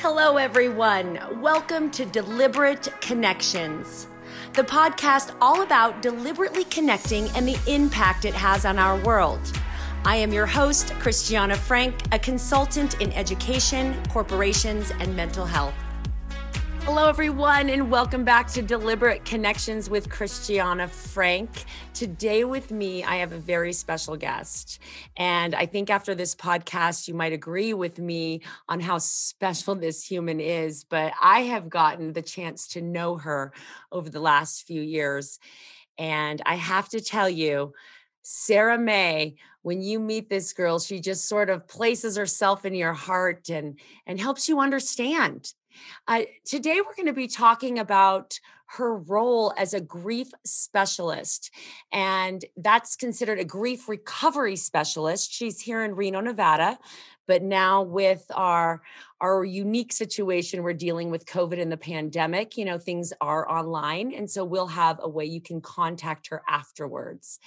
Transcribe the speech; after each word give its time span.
Hello, 0.00 0.36
everyone. 0.36 1.18
Welcome 1.42 1.90
to 1.90 2.04
Deliberate 2.04 2.88
Connections, 3.00 4.06
the 4.52 4.62
podcast 4.62 5.34
all 5.40 5.62
about 5.62 6.02
deliberately 6.02 6.62
connecting 6.62 7.28
and 7.30 7.48
the 7.48 7.58
impact 7.66 8.24
it 8.24 8.32
has 8.32 8.64
on 8.64 8.78
our 8.78 8.96
world. 9.02 9.40
I 10.04 10.14
am 10.14 10.32
your 10.32 10.46
host, 10.46 10.92
Christiana 11.00 11.56
Frank, 11.56 11.96
a 12.12 12.18
consultant 12.20 13.00
in 13.00 13.12
education, 13.12 14.00
corporations, 14.08 14.92
and 15.00 15.16
mental 15.16 15.44
health. 15.44 15.74
Hello, 16.90 17.06
everyone, 17.06 17.68
and 17.68 17.90
welcome 17.90 18.24
back 18.24 18.48
to 18.52 18.62
Deliberate 18.62 19.22
Connections 19.26 19.90
with 19.90 20.08
Christiana 20.08 20.88
Frank. 20.88 21.66
Today, 21.92 22.44
with 22.44 22.70
me, 22.70 23.04
I 23.04 23.16
have 23.16 23.32
a 23.32 23.38
very 23.38 23.74
special 23.74 24.16
guest. 24.16 24.78
And 25.14 25.54
I 25.54 25.66
think 25.66 25.90
after 25.90 26.14
this 26.14 26.34
podcast, 26.34 27.06
you 27.06 27.12
might 27.12 27.34
agree 27.34 27.74
with 27.74 27.98
me 27.98 28.40
on 28.70 28.80
how 28.80 28.96
special 28.96 29.74
this 29.74 30.02
human 30.02 30.40
is. 30.40 30.82
But 30.82 31.12
I 31.20 31.40
have 31.40 31.68
gotten 31.68 32.14
the 32.14 32.22
chance 32.22 32.68
to 32.68 32.80
know 32.80 33.18
her 33.18 33.52
over 33.92 34.08
the 34.08 34.20
last 34.20 34.66
few 34.66 34.80
years. 34.80 35.38
And 35.98 36.40
I 36.46 36.54
have 36.54 36.88
to 36.88 37.02
tell 37.02 37.28
you, 37.28 37.74
Sarah 38.22 38.78
May, 38.78 39.36
when 39.60 39.82
you 39.82 40.00
meet 40.00 40.30
this 40.30 40.54
girl, 40.54 40.78
she 40.78 41.00
just 41.00 41.28
sort 41.28 41.50
of 41.50 41.68
places 41.68 42.16
herself 42.16 42.64
in 42.64 42.74
your 42.74 42.94
heart 42.94 43.50
and, 43.50 43.78
and 44.06 44.18
helps 44.18 44.48
you 44.48 44.58
understand 44.58 45.52
uh, 46.06 46.22
today, 46.44 46.80
we're 46.84 46.94
going 46.94 47.06
to 47.06 47.12
be 47.12 47.28
talking 47.28 47.78
about 47.78 48.38
her 48.72 48.96
role 48.96 49.54
as 49.56 49.72
a 49.72 49.80
grief 49.80 50.30
specialist, 50.44 51.50
and 51.92 52.44
that's 52.56 52.96
considered 52.96 53.38
a 53.38 53.44
grief 53.44 53.88
recovery 53.88 54.56
specialist. 54.56 55.32
She's 55.32 55.60
here 55.60 55.82
in 55.84 55.94
Reno, 55.94 56.20
Nevada, 56.20 56.78
but 57.28 57.42
now 57.42 57.82
with 57.82 58.24
our 58.34 58.82
our 59.20 59.44
unique 59.44 59.92
situation 59.92 60.62
we're 60.62 60.72
dealing 60.72 61.10
with 61.10 61.26
covid 61.26 61.60
and 61.60 61.70
the 61.70 61.76
pandemic 61.76 62.56
you 62.56 62.64
know 62.64 62.78
things 62.78 63.12
are 63.20 63.48
online 63.48 64.12
and 64.12 64.28
so 64.28 64.44
we'll 64.44 64.66
have 64.66 64.98
a 65.00 65.08
way 65.08 65.24
you 65.24 65.40
can 65.40 65.60
contact 65.60 66.28
her 66.28 66.42
afterwards 66.48 67.38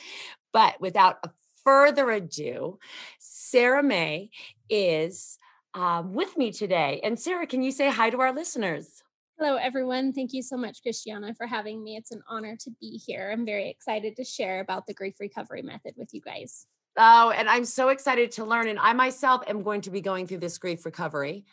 but 0.53 0.79
without 0.79 1.17
further 1.65 2.09
ado 2.11 2.79
sarah 3.19 3.83
may 3.83 4.29
is 4.69 5.37
um, 5.73 6.13
with 6.13 6.37
me 6.37 6.51
today. 6.51 6.99
And 7.03 7.19
Sarah, 7.19 7.47
can 7.47 7.63
you 7.63 7.71
say 7.71 7.89
hi 7.89 8.09
to 8.09 8.19
our 8.21 8.33
listeners? 8.33 9.03
Hello, 9.39 9.55
everyone. 9.55 10.13
Thank 10.13 10.33
you 10.33 10.43
so 10.43 10.55
much, 10.55 10.83
Christiana, 10.83 11.33
for 11.33 11.47
having 11.47 11.83
me. 11.83 11.95
It's 11.95 12.11
an 12.11 12.21
honor 12.29 12.55
to 12.57 12.71
be 12.79 13.01
here. 13.03 13.31
I'm 13.33 13.45
very 13.45 13.69
excited 13.69 14.15
to 14.17 14.23
share 14.23 14.59
about 14.59 14.85
the 14.85 14.93
grief 14.93 15.15
recovery 15.19 15.63
method 15.63 15.93
with 15.97 16.13
you 16.13 16.21
guys. 16.21 16.67
Oh, 16.97 17.31
and 17.31 17.49
I'm 17.49 17.63
so 17.63 17.89
excited 17.89 18.31
to 18.33 18.45
learn. 18.45 18.67
And 18.67 18.77
I 18.77 18.93
myself 18.93 19.43
am 19.47 19.63
going 19.63 19.81
to 19.81 19.89
be 19.89 20.01
going 20.01 20.27
through 20.27 20.39
this 20.39 20.57
grief 20.57 20.85
recovery. 20.85 21.45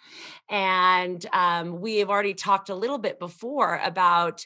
And 0.51 1.25
um, 1.33 1.81
we 1.81 1.99
have 1.99 2.11
already 2.11 2.35
talked 2.35 2.71
a 2.71 2.75
little 2.75 2.99
bit 2.99 3.19
before 3.21 3.81
about 3.83 4.45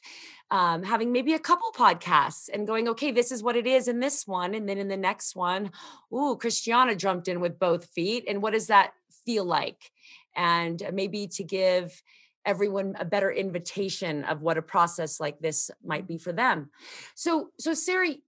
um, 0.50 0.82
having 0.82 1.10
maybe 1.10 1.32
a 1.32 1.38
couple 1.38 1.70
podcasts 1.74 2.50
and 2.52 2.66
going, 2.66 2.88
okay, 2.88 3.10
this 3.10 3.32
is 3.32 3.42
what 3.42 3.56
it 3.56 3.66
is 3.66 3.88
in 3.88 4.00
this 4.00 4.26
one. 4.26 4.54
And 4.54 4.68
then 4.68 4.76
in 4.76 4.88
the 4.88 4.98
next 4.98 5.34
one, 5.34 5.70
ooh, 6.12 6.36
Christiana 6.36 6.94
jumped 6.94 7.26
in 7.26 7.40
with 7.40 7.58
both 7.58 7.86
feet. 7.86 8.24
And 8.28 8.42
what 8.42 8.52
does 8.52 8.66
that 8.66 8.92
feel 9.24 9.44
like 9.44 9.90
and 10.36 10.82
uh, 10.82 10.90
maybe 10.92 11.26
to 11.28 11.44
give 11.44 12.02
everyone 12.44 12.96
a 12.98 13.04
better 13.04 13.30
invitation 13.30 14.24
of 14.24 14.42
what 14.42 14.58
a 14.58 14.62
process 14.62 15.20
like 15.20 15.38
this 15.38 15.70
might 15.84 16.06
be 16.06 16.18
for 16.18 16.32
them. 16.32 16.70
So 17.14 17.50
so 17.58 17.74
Sari, 17.74 18.22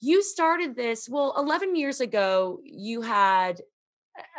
you 0.00 0.22
started 0.22 0.76
this 0.76 1.08
well 1.08 1.34
11 1.36 1.76
years 1.76 2.00
ago 2.00 2.60
you 2.64 3.02
had 3.02 3.60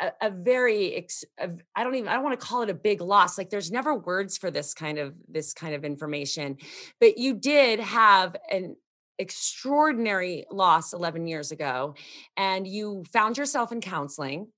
a, 0.00 0.12
a 0.22 0.30
very 0.30 1.06
I 1.38 1.84
don't 1.84 1.94
even 1.94 2.08
I 2.08 2.14
don't 2.14 2.24
want 2.24 2.38
to 2.38 2.46
call 2.46 2.62
it 2.62 2.70
a 2.70 2.74
big 2.74 3.00
loss 3.00 3.38
like 3.38 3.50
there's 3.50 3.70
never 3.70 3.94
words 3.94 4.38
for 4.38 4.50
this 4.50 4.74
kind 4.74 4.98
of 4.98 5.14
this 5.28 5.52
kind 5.52 5.74
of 5.74 5.84
information 5.84 6.56
but 6.98 7.18
you 7.18 7.34
did 7.34 7.80
have 7.80 8.36
an 8.50 8.76
extraordinary 9.18 10.46
loss 10.50 10.94
11 10.94 11.26
years 11.26 11.52
ago 11.52 11.94
and 12.36 12.66
you 12.66 13.04
found 13.12 13.36
yourself 13.36 13.70
in 13.70 13.80
counseling 13.80 14.48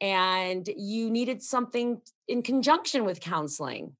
and 0.00 0.68
you 0.76 1.10
needed 1.10 1.42
something 1.42 2.00
in 2.28 2.42
conjunction 2.42 3.04
with 3.04 3.20
counseling. 3.20 3.96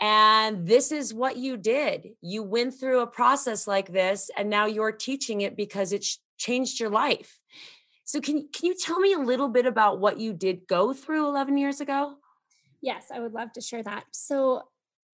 And 0.00 0.66
this 0.66 0.92
is 0.92 1.14
what 1.14 1.36
you 1.36 1.56
did. 1.56 2.10
You 2.20 2.42
went 2.42 2.74
through 2.78 3.00
a 3.00 3.06
process 3.06 3.66
like 3.66 3.92
this, 3.92 4.30
and 4.36 4.50
now 4.50 4.66
you're 4.66 4.92
teaching 4.92 5.40
it 5.40 5.56
because 5.56 5.92
it 5.92 6.06
changed 6.36 6.80
your 6.80 6.90
life. 6.90 7.38
So, 8.04 8.20
can, 8.20 8.48
can 8.52 8.66
you 8.66 8.74
tell 8.74 9.00
me 9.00 9.14
a 9.14 9.18
little 9.18 9.48
bit 9.48 9.66
about 9.66 9.98
what 9.98 10.18
you 10.20 10.32
did 10.32 10.68
go 10.68 10.92
through 10.92 11.26
11 11.26 11.56
years 11.56 11.80
ago? 11.80 12.16
Yes, 12.82 13.06
I 13.12 13.20
would 13.20 13.32
love 13.32 13.52
to 13.54 13.60
share 13.60 13.82
that. 13.82 14.04
So, 14.12 14.62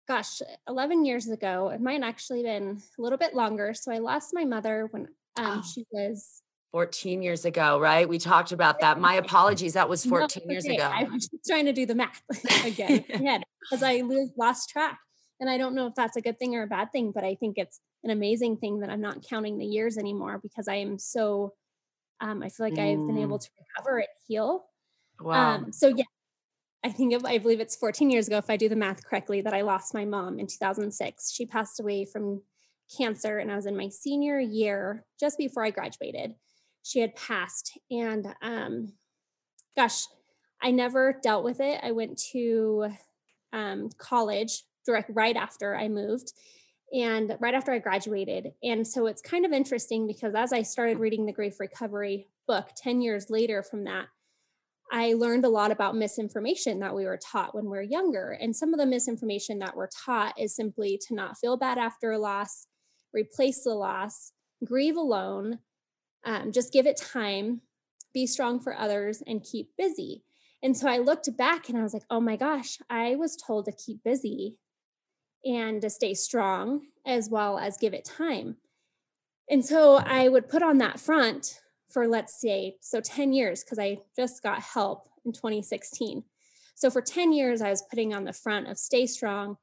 gosh, 0.07 0.41
11 0.67 1.05
years 1.05 1.27
ago, 1.27 1.69
it 1.69 1.81
might 1.81 2.01
actually 2.01 2.41
been 2.41 2.81
a 2.97 3.01
little 3.01 3.17
bit 3.17 3.35
longer. 3.35 3.73
So, 3.73 3.91
I 3.91 3.97
lost 3.97 4.33
my 4.33 4.45
mother 4.45 4.87
when 4.91 5.09
um, 5.35 5.59
oh. 5.59 5.63
she 5.73 5.85
was 5.91 6.41
14 6.71 7.21
years 7.21 7.45
ago, 7.45 7.79
right? 7.79 8.07
We 8.07 8.19
talked 8.19 8.51
about 8.51 8.79
that. 8.81 8.99
My 8.99 9.15
apologies. 9.15 9.73
That 9.73 9.89
was 9.89 10.05
14 10.05 10.43
no, 10.45 10.51
years 10.51 10.65
ago. 10.65 10.89
I 10.91 11.03
was 11.03 11.27
just 11.27 11.45
trying 11.47 11.65
to 11.65 11.73
do 11.73 11.85
the 11.85 11.95
math 11.95 12.21
again 12.65 13.03
because 13.07 13.83
I 13.83 14.03
lost 14.37 14.69
track. 14.69 14.99
And 15.39 15.49
I 15.49 15.57
don't 15.57 15.73
know 15.73 15.87
if 15.87 15.95
that's 15.95 16.17
a 16.17 16.21
good 16.21 16.37
thing 16.37 16.55
or 16.55 16.63
a 16.63 16.67
bad 16.67 16.91
thing, 16.91 17.11
but 17.13 17.23
I 17.23 17.35
think 17.35 17.57
it's 17.57 17.79
an 18.03 18.09
amazing 18.09 18.57
thing 18.57 18.81
that 18.81 18.89
I'm 18.89 19.01
not 19.01 19.23
counting 19.27 19.57
the 19.57 19.65
years 19.65 19.97
anymore 19.97 20.39
because 20.41 20.67
I 20.67 20.75
am 20.75 20.99
so, 20.99 21.53
um, 22.19 22.43
I 22.43 22.49
feel 22.49 22.65
like 22.65 22.73
mm. 22.73 22.91
I've 22.91 23.07
been 23.07 23.17
able 23.17 23.37
mm. 23.37 23.43
to 23.43 23.49
recover 23.77 23.99
and 23.99 24.07
heal. 24.27 24.65
Wow. 25.21 25.55
Um, 25.55 25.71
so, 25.71 25.87
yeah, 25.87 26.03
I 26.83 26.89
think 26.89 27.13
if, 27.13 27.23
I 27.23 27.37
believe 27.37 27.61
it's 27.61 27.77
14 27.77 28.09
years 28.09 28.27
ago, 28.27 28.37
if 28.37 28.49
I 28.49 28.57
do 28.57 28.67
the 28.67 28.75
math 28.75 29.05
correctly, 29.05 29.39
that 29.41 29.53
I 29.53 29.61
lost 29.61 29.93
my 29.93 30.03
mom 30.03 30.39
in 30.39 30.47
2006. 30.47 31.31
She 31.31 31.45
passed 31.45 31.79
away 31.79 32.03
from 32.05 32.41
cancer, 32.97 33.37
and 33.37 33.49
I 33.49 33.55
was 33.55 33.65
in 33.65 33.77
my 33.77 33.87
senior 33.87 34.39
year 34.39 35.05
just 35.19 35.37
before 35.37 35.63
I 35.63 35.71
graduated 35.71 36.35
she 36.89 36.99
had 36.99 37.15
passed. 37.15 37.77
And 37.91 38.33
um, 38.41 38.93
gosh, 39.75 40.05
I 40.61 40.71
never 40.71 41.19
dealt 41.21 41.43
with 41.43 41.59
it. 41.59 41.79
I 41.83 41.91
went 41.91 42.19
to 42.31 42.89
um, 43.53 43.89
college 43.99 44.63
direct 44.85 45.11
right 45.13 45.35
after 45.35 45.75
I 45.75 45.87
moved 45.87 46.33
and 46.91 47.37
right 47.39 47.53
after 47.53 47.71
I 47.71 47.77
graduated. 47.77 48.53
And 48.63 48.87
so 48.87 49.05
it's 49.05 49.21
kind 49.21 49.45
of 49.45 49.51
interesting 49.51 50.07
because 50.07 50.33
as 50.33 50.51
I 50.51 50.63
started 50.63 50.97
reading 50.97 51.27
the 51.27 51.31
Grief 51.31 51.59
Recovery 51.59 52.27
book 52.47 52.69
10 52.75 53.01
years 53.01 53.29
later 53.29 53.61
from 53.61 53.83
that, 53.83 54.07
I 54.91 55.13
learned 55.13 55.45
a 55.45 55.49
lot 55.49 55.69
about 55.69 55.95
misinformation 55.95 56.79
that 56.79 56.95
we 56.95 57.05
were 57.05 57.19
taught 57.23 57.53
when 57.53 57.65
we 57.65 57.77
were 57.77 57.83
younger. 57.83 58.31
And 58.31 58.55
some 58.55 58.73
of 58.73 58.79
the 58.79 58.87
misinformation 58.87 59.59
that 59.59 59.75
we're 59.75 59.89
taught 60.05 60.39
is 60.39 60.55
simply 60.55 60.99
to 61.07 61.13
not 61.13 61.37
feel 61.37 61.57
bad 61.57 61.77
after 61.77 62.11
a 62.11 62.17
loss, 62.17 62.65
replace 63.13 63.63
the 63.63 63.75
loss, 63.75 64.31
grieve 64.65 64.97
alone, 64.97 65.59
um, 66.25 66.51
just 66.51 66.73
give 66.73 66.85
it 66.85 66.97
time, 66.97 67.61
be 68.13 68.27
strong 68.27 68.59
for 68.59 68.75
others, 68.75 69.23
and 69.25 69.43
keep 69.43 69.69
busy. 69.77 70.23
And 70.61 70.75
so 70.75 70.89
I 70.89 70.97
looked 70.97 71.35
back 71.37 71.69
and 71.69 71.77
I 71.77 71.83
was 71.83 71.93
like, 71.93 72.03
oh 72.09 72.19
my 72.19 72.35
gosh, 72.35 72.79
I 72.89 73.15
was 73.15 73.35
told 73.35 73.65
to 73.65 73.71
keep 73.71 74.03
busy 74.03 74.57
and 75.45 75.81
to 75.81 75.89
stay 75.89 76.13
strong 76.13 76.87
as 77.05 77.29
well 77.29 77.57
as 77.57 77.77
give 77.77 77.93
it 77.93 78.03
time. 78.03 78.57
And 79.49 79.65
so 79.65 79.95
I 79.95 80.27
would 80.27 80.49
put 80.49 80.61
on 80.61 80.77
that 80.79 80.99
front 80.99 81.61
for, 81.89 82.07
let's 82.07 82.39
say, 82.39 82.75
so 82.81 83.01
10 83.01 83.33
years, 83.33 83.63
because 83.63 83.79
I 83.79 83.99
just 84.15 84.43
got 84.43 84.61
help 84.61 85.09
in 85.25 85.31
2016. 85.31 86.23
So 86.75 86.89
for 86.89 87.01
10 87.01 87.33
years, 87.33 87.61
I 87.61 87.69
was 87.69 87.81
putting 87.89 88.13
on 88.13 88.25
the 88.25 88.33
front 88.33 88.67
of 88.67 88.77
stay 88.77 89.07
strong, 89.07 89.57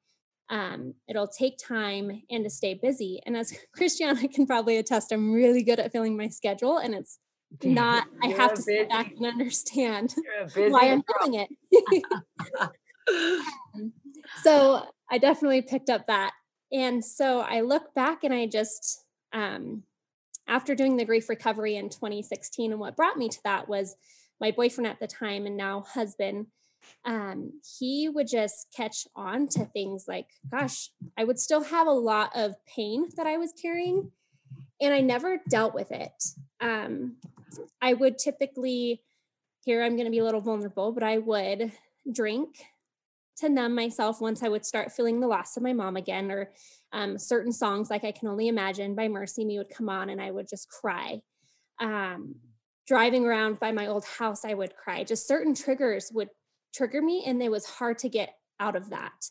um, 0.49 0.95
it'll 1.09 1.29
take 1.29 1.59
time 1.59 2.23
and 2.31 2.45
to 2.45 2.51
stay 2.51 2.75
busy. 2.75 3.21
And 3.27 3.37
as 3.37 3.53
Christiana 3.73 4.29
can 4.29 4.47
probably 4.47 4.77
attest, 4.77 5.13
I'm 5.13 5.33
really 5.33 5.63
good 5.63 5.81
at 5.81 5.93
filling 5.93 6.17
my 6.17 6.29
schedule, 6.29 6.79
and 6.79 6.95
it's 6.95 7.19
not. 7.63 8.07
I 8.23 8.29
have 8.29 8.55
to 8.55 8.63
sit 8.63 8.89
back 8.89 9.13
and 9.17 9.27
understand 9.27 10.15
why 10.55 10.91
I'm 10.91 11.03
doing 11.23 11.47
it. 11.47 12.05
Um, 13.75 13.93
so 14.43 14.85
I 15.11 15.19
definitely 15.19 15.63
picked 15.63 15.91
up 15.91 16.07
that, 16.07 16.33
and 16.73 17.05
so 17.05 17.41
I 17.41 17.61
look 17.61 17.95
back 17.95 18.25
and 18.25 18.35
I 18.35 18.47
just. 18.47 19.05
Um, 19.33 19.83
after 20.49 20.77
doing 20.77 20.97
the 20.97 21.05
grief 21.05 21.29
recovery 21.29 21.75
in 21.75 21.89
2016, 21.89 22.71
and 22.71 22.81
what 22.81 22.95
brought 22.95 23.19
me 23.19 23.29
to 23.29 23.41
that 23.43 23.69
was 23.69 23.97
my 24.41 24.53
boyfriend 24.53 24.87
at 24.87 25.01
the 25.01 25.07
time 25.09 25.45
and 25.45 25.57
now 25.57 25.81
husband 25.81 26.47
um, 27.05 27.61
he 27.79 28.09
would 28.09 28.29
just 28.29 28.69
catch 28.77 29.07
on 29.15 29.49
to 29.49 29.65
things 29.65 30.07
like, 30.09 30.27
gosh, 30.51 30.91
I 31.17 31.25
would 31.25 31.39
still 31.39 31.63
have 31.63 31.87
a 31.87 31.93
lot 31.93 32.31
of 32.35 32.55
pain 32.67 33.09
that 33.17 33.27
I 33.27 33.37
was 33.37 33.53
carrying, 33.61 34.11
and 34.81 34.93
I 34.93 35.01
never 35.01 35.41
dealt 35.49 35.75
with 35.75 35.91
it. 35.91 36.25
Um, 36.61 37.17
I 37.81 37.95
would 37.95 38.19
typically, 38.19 39.03
here 39.65 39.83
I'm 39.83 39.97
going 39.97 40.07
to 40.07 40.11
be 40.11 40.19
a 40.19 40.25
little 40.25 40.41
vulnerable, 40.41 40.93
but 40.93 41.03
I 41.03 41.19
would 41.19 41.73
drink 42.11 42.57
to 43.39 43.49
numb 43.49 43.75
myself 43.75 44.21
once 44.21 44.43
I 44.43 44.49
would 44.49 44.65
start 44.65 44.93
feeling 44.93 45.21
the 45.21 45.27
loss 45.27 45.57
of 45.57 45.63
my 45.63 45.73
mom 45.73 45.97
again, 45.97 46.31
or 46.31 46.53
um, 46.93 47.19
certain 47.19 47.53
songs 47.53 47.91
like 47.91 48.05
I 48.05 48.13
Can 48.13 48.29
Only 48.29 48.49
Imagine 48.49 48.95
by 48.95 49.09
MercyMe 49.09 49.59
would 49.59 49.71
come 49.71 49.89
on 49.89 50.11
and 50.11 50.21
I 50.21 50.31
would 50.31 50.49
just 50.49 50.71
cry. 50.71 51.21
Um, 51.79 52.37
driving 52.87 53.27
around 53.27 53.61
by 53.61 53.73
my 53.73 53.89
old 53.89 54.05
house, 54.05 54.45
I 54.45 54.55
would 54.55 54.75
cry. 54.77 55.05
Just 55.05 55.29
certain 55.29 55.55
triggers 55.55 56.11
would 56.15 56.31
trigger 56.77 57.03
me 57.03 57.25
and 57.27 57.43
it 57.43 57.51
was 57.51 57.67
hard 57.67 57.99
to 57.99 58.09
get 58.09 58.35
out 58.61 58.77
of 58.77 58.91
that. 58.91 59.31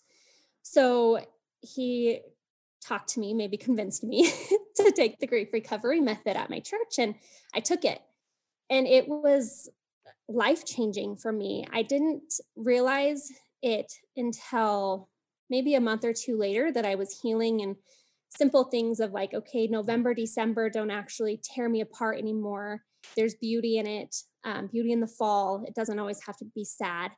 So 0.61 1.19
he 1.61 2.21
talked 2.83 3.09
to 3.09 3.19
me, 3.19 3.33
maybe 3.33 3.57
convinced 3.57 4.03
me 4.03 4.31
to 4.75 4.91
take 4.91 5.19
the 5.19 5.27
grief 5.27 5.49
recovery 5.53 6.01
method 6.01 6.37
at 6.37 6.49
my 6.49 6.59
church. 6.59 6.99
And 6.99 7.15
I 7.53 7.59
took 7.59 7.83
it. 7.85 8.01
And 8.69 8.87
it 8.87 9.07
was 9.07 9.69
life 10.27 10.65
changing 10.65 11.17
for 11.17 11.31
me. 11.31 11.67
I 11.71 11.83
didn't 11.83 12.39
realize 12.55 13.31
it 13.61 13.93
until 14.15 15.09
maybe 15.49 15.75
a 15.75 15.81
month 15.81 16.03
or 16.03 16.13
two 16.13 16.37
later 16.37 16.71
that 16.71 16.85
I 16.85 16.95
was 16.95 17.19
healing 17.21 17.61
and 17.61 17.75
simple 18.29 18.65
things 18.65 18.99
of 18.99 19.11
like, 19.11 19.33
okay, 19.33 19.67
November, 19.67 20.13
December 20.13 20.69
don't 20.69 20.91
actually 20.91 21.39
tear 21.43 21.69
me 21.69 21.81
apart 21.81 22.17
anymore. 22.17 22.81
There's 23.15 23.35
beauty 23.35 23.77
in 23.77 23.87
it, 23.87 24.15
um, 24.43 24.67
beauty 24.67 24.91
in 24.91 24.99
the 24.99 25.07
fall. 25.07 25.63
It 25.67 25.75
doesn't 25.75 25.99
always 25.99 26.21
have 26.25 26.37
to 26.37 26.45
be 26.55 26.65
sad. 26.65 27.11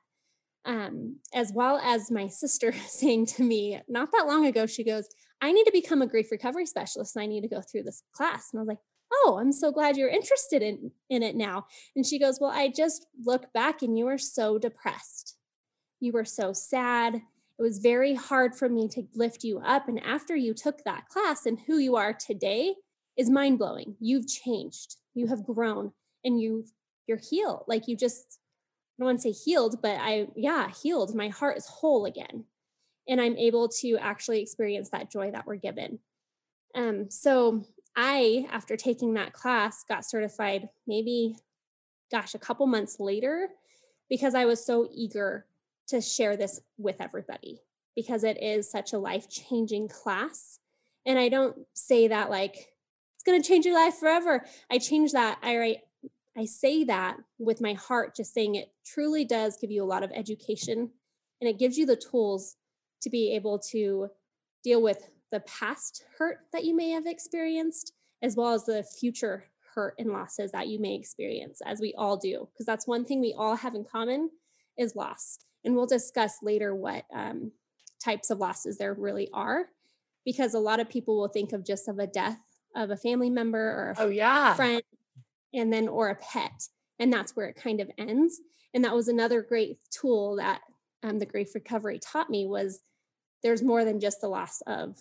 Um, 0.68 1.16
as 1.34 1.52
well 1.54 1.78
as 1.78 2.12
my 2.12 2.28
sister 2.28 2.74
saying 2.88 3.28
to 3.28 3.44
me 3.44 3.82
not 3.88 4.12
that 4.12 4.28
long 4.28 4.46
ago, 4.46 4.66
she 4.66 4.84
goes, 4.84 5.08
I 5.42 5.52
need 5.52 5.64
to 5.64 5.72
become 5.72 6.02
a 6.02 6.08
grief 6.08 6.32
recovery 6.32 6.66
specialist 6.66 7.16
and 7.16 7.24
I 7.24 7.26
need 7.26 7.42
to 7.42 7.48
go 7.48 7.62
through 7.62 7.84
this 7.84 8.04
class. 8.14 8.50
And 8.52 8.60
I 8.60 8.62
was 8.62 8.68
like, 8.68 8.80
oh, 9.14 9.38
I'm 9.40 9.52
so 9.52 9.72
glad 9.72 9.98
you're 9.98 10.10
interested 10.10 10.62
in, 10.62 10.92
in 11.10 11.24
it 11.24 11.36
now. 11.36 11.66
And 11.96 12.06
she 12.06 12.20
goes, 12.20 12.40
well, 12.40 12.52
I 12.52 12.68
just 12.68 13.08
look 13.26 13.52
back 13.54 13.82
and 13.82 13.98
you 13.98 14.06
were 14.06 14.18
so 14.18 14.58
depressed. 14.58 15.38
You 16.00 16.12
were 16.12 16.26
so 16.26 16.54
sad. 16.54 17.16
It 17.16 17.62
was 17.62 17.80
very 17.80 18.14
hard 18.14 18.56
for 18.56 18.70
me 18.70 18.88
to 18.90 19.04
lift 19.16 19.44
you 19.44 19.60
up. 19.60 19.88
And 19.88 20.04
after 20.04 20.36
you 20.36 20.54
took 20.54 20.84
that 20.84 21.08
class 21.08 21.46
and 21.46 21.60
who 21.66 21.78
you 21.78 21.96
are 21.96 22.14
today 22.14 22.76
is 23.18 23.30
mind 23.30 23.58
blowing. 23.58 23.96
You've 24.00 24.28
changed, 24.28 24.98
you 25.16 25.28
have 25.28 25.46
grown, 25.46 25.94
and 26.24 26.40
you 26.40 26.66
you're 27.08 27.18
healed. 27.18 27.64
Like 27.68 27.88
you 27.88 27.96
just, 27.96 28.40
don't 28.98 29.06
want 29.06 29.22
to 29.22 29.34
say 29.34 29.44
healed, 29.44 29.82
but 29.82 29.98
I, 30.00 30.28
yeah, 30.36 30.70
healed. 30.70 31.16
My 31.16 31.30
heart 31.30 31.58
is 31.58 31.68
whole 31.68 32.06
again. 32.06 32.46
And 33.08 33.22
I'm 33.22 33.38
able 33.38 33.70
to 33.70 33.98
actually 33.98 34.42
experience 34.42 34.90
that 34.90 35.12
joy 35.12 35.32
that 35.32 35.46
we're 35.46 35.56
given. 35.56 36.00
Um, 36.76 37.10
so 37.10 37.64
I, 37.96 38.48
after 38.52 38.76
taking 38.76 39.14
that 39.14 39.34
class, 39.34 39.84
got 39.88 40.06
certified 40.06 40.70
maybe, 40.86 41.36
gosh, 42.12 42.36
a 42.36 42.40
couple 42.40 42.68
months 42.68 43.00
later 43.00 43.50
because 44.10 44.36
I 44.36 44.46
was 44.46 44.66
so 44.66 44.88
eager 44.94 45.46
to 45.88 46.02
share 46.02 46.36
this 46.36 46.60
with 46.78 46.98
everybody 47.00 47.62
because 47.96 48.24
it 48.24 48.42
is 48.42 48.70
such 48.70 48.94
a 48.94 49.00
life 49.00 49.30
changing 49.30 49.88
class. 49.88 50.60
And 51.06 51.18
I 51.18 51.30
don't 51.30 51.58
say 51.74 52.10
that 52.10 52.30
like 52.30 52.54
it's 53.16 53.24
going 53.26 53.42
to 53.42 53.48
change 53.48 53.66
your 53.66 53.76
life 53.76 53.96
forever. 53.96 54.46
I 54.70 54.78
change 54.78 55.14
that. 55.14 55.40
I 55.42 55.58
write, 55.58 55.78
I 56.38 56.46
say 56.46 56.84
that 56.84 57.18
with 57.40 57.62
my 57.62 57.74
heart, 57.74 58.16
just 58.16 58.34
saying 58.34 58.56
it 58.56 58.72
truly 58.86 59.26
does 59.26 59.58
give 59.60 59.72
you 59.72 59.84
a 59.84 59.86
lot 59.86 60.04
of 60.04 60.12
education 60.14 60.92
and 61.42 61.50
it 61.50 61.60
gives 61.60 61.78
you 61.78 61.86
the 61.86 61.96
tools 61.96 62.56
to 63.02 63.10
be 63.10 63.34
able 63.36 63.60
to 63.60 64.10
deal 64.64 64.82
with 64.82 65.10
the 65.32 65.40
past 65.42 66.04
hurt 66.18 66.40
that 66.54 66.64
you 66.64 66.76
may 66.76 66.92
have 66.92 67.06
experienced, 67.06 67.94
as 68.22 68.36
well 68.36 68.54
as 68.54 68.66
the 68.66 68.84
future 68.84 69.46
hurt 69.74 69.96
and 70.00 70.12
losses 70.12 70.52
that 70.52 70.68
you 70.68 70.80
may 70.80 70.96
experience, 70.96 71.62
as 71.66 71.80
we 71.80 71.94
all 71.98 72.18
do. 72.18 72.48
Because 72.52 72.66
that's 72.66 72.88
one 72.88 73.06
thing 73.06 73.20
we 73.20 73.36
all 73.38 73.56
have 73.56 73.76
in 73.76 73.84
common 73.84 74.30
is 74.78 74.96
loss. 74.96 75.40
And 75.64 75.76
we'll 75.76 75.86
discuss 75.86 76.38
later 76.42 76.74
what 76.74 77.06
um, 77.14 77.52
types 78.04 78.30
of 78.30 78.40
losses 78.40 78.78
there 78.78 78.94
really 78.94 79.30
are, 79.34 79.66
because 80.26 80.54
a 80.54 80.60
lot 80.60 80.80
of 80.80 80.90
people 80.90 81.18
will 81.18 81.28
think 81.28 81.52
of 81.52 81.66
just 81.66 81.88
of 81.88 82.00
a 82.00 82.08
death 82.08 82.40
of 82.76 82.92
a 82.92 82.98
family 82.98 83.30
member 83.30 83.60
or 83.60 83.94
a 83.98 84.02
oh, 84.04 84.10
yeah. 84.10 84.54
friend, 84.54 84.82
and 85.58 85.72
then 85.72 85.88
or 85.88 86.10
a 86.10 86.16
pet. 86.16 86.68
And 87.00 87.12
that's 87.12 87.36
where 87.36 87.48
it 87.48 87.56
kind 87.56 87.80
of 87.80 87.92
ends. 87.98 88.40
And 88.74 88.84
that 88.84 88.96
was 88.96 89.08
another 89.08 89.42
great 89.42 89.80
tool 89.92 90.38
that 90.38 90.62
um, 91.04 91.20
the 91.20 91.26
grief 91.26 91.54
recovery 91.56 92.00
taught 92.00 92.30
me 92.30 92.46
was 92.46 92.82
there's 93.44 93.64
more 93.64 93.86
than 93.86 94.00
just 94.00 94.22
the 94.22 94.28
loss 94.28 94.62
of 94.68 94.98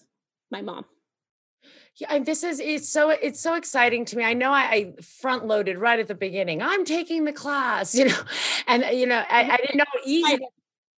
my 0.50 0.62
mom. 0.62 0.84
Yeah, 1.96 2.08
and 2.14 2.26
this 2.26 2.44
is 2.44 2.60
it's 2.60 2.88
so 2.88 3.10
it's 3.10 3.40
so 3.40 3.54
exciting 3.54 4.04
to 4.06 4.16
me. 4.16 4.22
I 4.22 4.34
know 4.34 4.52
I, 4.52 4.60
I 4.60 5.02
front 5.02 5.46
loaded 5.46 5.78
right 5.78 5.98
at 5.98 6.06
the 6.06 6.14
beginning. 6.14 6.62
I'm 6.62 6.84
taking 6.84 7.24
the 7.24 7.32
class, 7.32 7.94
you 7.98 8.04
know, 8.04 8.20
and 8.66 8.84
you 8.96 9.06
know 9.06 9.24
I, 9.28 9.50
I 9.50 9.56
didn't 9.56 9.78
know 9.78 9.84
easy 10.04 10.38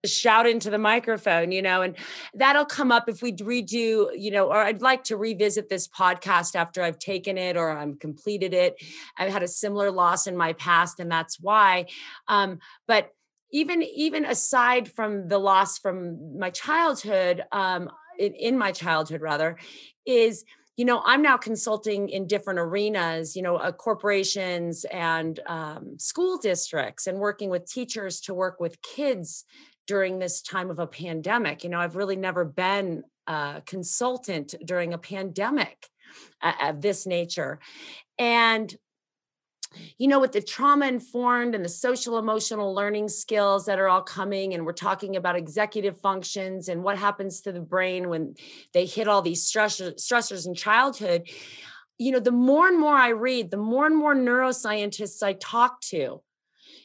shout 0.05 0.47
into 0.47 0.69
the 0.69 0.77
microphone, 0.77 1.51
you 1.51 1.61
know, 1.61 1.81
and 1.81 1.95
that'll 2.33 2.65
come 2.65 2.91
up 2.91 3.09
if 3.09 3.21
we 3.21 3.33
redo, 3.33 4.09
you 4.17 4.31
know, 4.31 4.47
or 4.47 4.57
I'd 4.57 4.81
like 4.81 5.03
to 5.05 5.17
revisit 5.17 5.69
this 5.69 5.87
podcast 5.87 6.55
after 6.55 6.81
I've 6.81 6.99
taken 6.99 7.37
it 7.37 7.57
or 7.57 7.71
I'm 7.71 7.95
completed 7.95 8.53
it. 8.53 8.81
I've 9.17 9.31
had 9.31 9.43
a 9.43 9.47
similar 9.47 9.91
loss 9.91 10.27
in 10.27 10.37
my 10.37 10.53
past, 10.53 10.99
and 10.99 11.11
that's 11.11 11.39
why. 11.39 11.87
Um, 12.27 12.59
but 12.87 13.11
even 13.51 13.83
even 13.83 14.25
aside 14.25 14.91
from 14.91 15.27
the 15.27 15.39
loss 15.39 15.79
from 15.79 16.37
my 16.37 16.49
childhood, 16.49 17.43
um, 17.51 17.89
in, 18.17 18.33
in 18.33 18.57
my 18.57 18.71
childhood 18.71 19.21
rather, 19.21 19.57
is 20.05 20.45
you 20.77 20.85
know 20.85 21.01
i'm 21.05 21.21
now 21.21 21.35
consulting 21.35 22.07
in 22.07 22.25
different 22.25 22.57
arenas 22.57 23.35
you 23.35 23.41
know 23.41 23.57
uh, 23.57 23.69
corporations 23.69 24.85
and 24.85 25.41
um, 25.45 25.99
school 25.99 26.37
districts 26.37 27.05
and 27.05 27.19
working 27.19 27.49
with 27.49 27.69
teachers 27.69 28.21
to 28.21 28.33
work 28.33 28.61
with 28.61 28.81
kids 28.81 29.43
during 29.89 30.19
this 30.19 30.43
time 30.43 30.69
of 30.69 30.77
a 30.77 30.85
pandemic 30.85 31.63
you 31.63 31.69
know 31.71 31.79
i've 31.79 31.95
really 31.95 32.15
never 32.15 32.45
been 32.45 33.03
a 33.25 33.63
consultant 33.65 34.53
during 34.63 34.93
a 34.93 34.99
pandemic 34.99 35.87
of 36.61 36.79
this 36.79 37.07
nature 37.07 37.59
and 38.19 38.77
you 39.97 40.07
know, 40.07 40.19
with 40.19 40.31
the 40.31 40.41
trauma 40.41 40.87
informed 40.87 41.53
and 41.53 41.63
the 41.63 41.69
social 41.69 42.17
emotional 42.17 42.73
learning 42.73 43.07
skills 43.07 43.65
that 43.67 43.77
are 43.77 43.87
all 43.87 44.01
coming, 44.01 44.53
and 44.53 44.65
we're 44.65 44.73
talking 44.73 45.15
about 45.15 45.35
executive 45.35 45.99
functions 45.99 46.69
and 46.69 46.83
what 46.83 46.97
happens 46.97 47.41
to 47.41 47.51
the 47.51 47.59
brain 47.59 48.09
when 48.09 48.33
they 48.73 48.87
hit 48.87 49.07
all 49.07 49.21
these 49.21 49.45
stressors, 49.45 49.95
stressors 49.97 50.47
in 50.47 50.55
childhood. 50.55 51.29
You 51.99 52.13
know, 52.13 52.19
the 52.19 52.31
more 52.31 52.67
and 52.67 52.79
more 52.79 52.95
I 52.95 53.09
read, 53.09 53.51
the 53.51 53.57
more 53.57 53.85
and 53.85 53.95
more 53.95 54.15
neuroscientists 54.15 55.21
I 55.21 55.33
talk 55.33 55.81
to, 55.81 56.23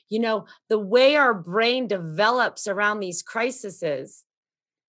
you 0.08 0.18
know, 0.18 0.46
the 0.68 0.78
way 0.78 1.16
our 1.16 1.34
brain 1.34 1.86
develops 1.86 2.66
around 2.66 3.00
these 3.00 3.22
crises, 3.22 4.24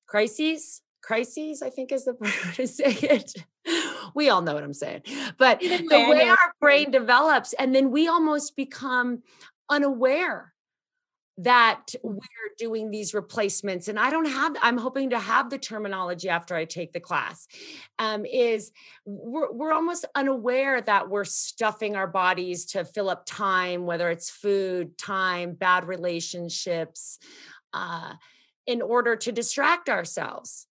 crises, 0.07 0.81
crises, 1.01 1.62
I 1.62 1.69
think 1.69 1.91
is 1.91 2.06
the 2.06 2.13
way 2.19 2.31
to 2.56 2.67
say 2.67 2.91
it. 3.01 3.33
We 4.13 4.29
all 4.29 4.41
know 4.41 4.53
what 4.53 4.63
I'm 4.63 4.73
saying. 4.73 5.03
But 5.38 5.59
the 5.59 6.07
way 6.09 6.27
our 6.27 6.53
brain 6.59 6.91
develops, 6.91 7.53
and 7.53 7.73
then 7.73 7.91
we 7.91 8.07
almost 8.07 8.56
become 8.56 9.23
unaware 9.69 10.54
that 11.37 11.93
we're 12.01 12.19
doing 12.57 12.89
these 12.89 13.13
replacements 13.13 13.89
and 13.89 13.99
i 13.99 14.09
don't 14.09 14.29
have 14.29 14.55
i'm 14.61 14.77
hoping 14.77 15.09
to 15.09 15.19
have 15.19 15.50
the 15.50 15.57
terminology 15.57 16.29
after 16.29 16.55
i 16.55 16.63
take 16.63 16.93
the 16.93 17.00
class 17.00 17.48
um, 18.00 18.25
is 18.25 18.71
we're, 19.05 19.51
we're 19.51 19.74
almost 19.74 20.05
unaware 20.15 20.79
that 20.79 21.10
we're 21.10 21.25
stuffing 21.25 21.95
our 21.95 22.07
bodies 22.07 22.65
to 22.65 22.86
fill 22.86 23.10
up 23.10 23.25
time 23.25 23.86
whether 23.86 24.10
it's 24.10 24.29
food 24.29 24.98
time 24.98 25.53
bad 25.53 25.86
relationships 25.86 27.19
uh, 27.74 28.13
in 28.65 28.81
order 28.81 29.15
to 29.15 29.31
distract 29.31 29.89
ourselves. 29.89 30.67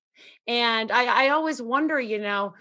And 0.46 0.90
I, 0.90 1.26
I 1.26 1.28
always 1.30 1.62
wonder, 1.62 2.00
you 2.00 2.18
know, 2.18 2.54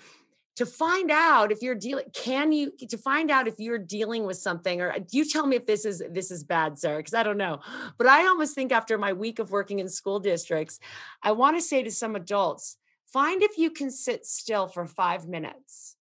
to 0.55 0.65
find 0.65 1.09
out 1.09 1.51
if 1.51 1.61
you're 1.61 1.75
dealing 1.75 2.05
can 2.13 2.51
you 2.51 2.71
to 2.89 2.97
find 2.97 3.31
out 3.31 3.47
if 3.47 3.55
you're 3.57 3.79
dealing 3.79 4.25
with 4.25 4.37
something 4.37 4.81
or 4.81 4.95
you 5.11 5.25
tell 5.25 5.47
me 5.47 5.55
if 5.55 5.65
this 5.65 5.85
is 5.85 6.03
this 6.11 6.31
is 6.31 6.43
bad 6.43 6.77
sarah 6.77 6.97
because 6.97 7.13
i 7.13 7.23
don't 7.23 7.37
know 7.37 7.59
but 7.97 8.07
i 8.07 8.27
almost 8.27 8.53
think 8.53 8.71
after 8.71 8.97
my 8.97 9.13
week 9.13 9.39
of 9.39 9.51
working 9.51 9.79
in 9.79 9.89
school 9.89 10.19
districts 10.19 10.79
i 11.21 11.31
want 11.31 11.57
to 11.57 11.61
say 11.61 11.81
to 11.81 11.91
some 11.91 12.15
adults 12.15 12.77
find 13.11 13.41
if 13.41 13.57
you 13.57 13.69
can 13.69 13.89
sit 13.89 14.25
still 14.25 14.67
for 14.67 14.85
five 14.85 15.27
minutes 15.27 15.95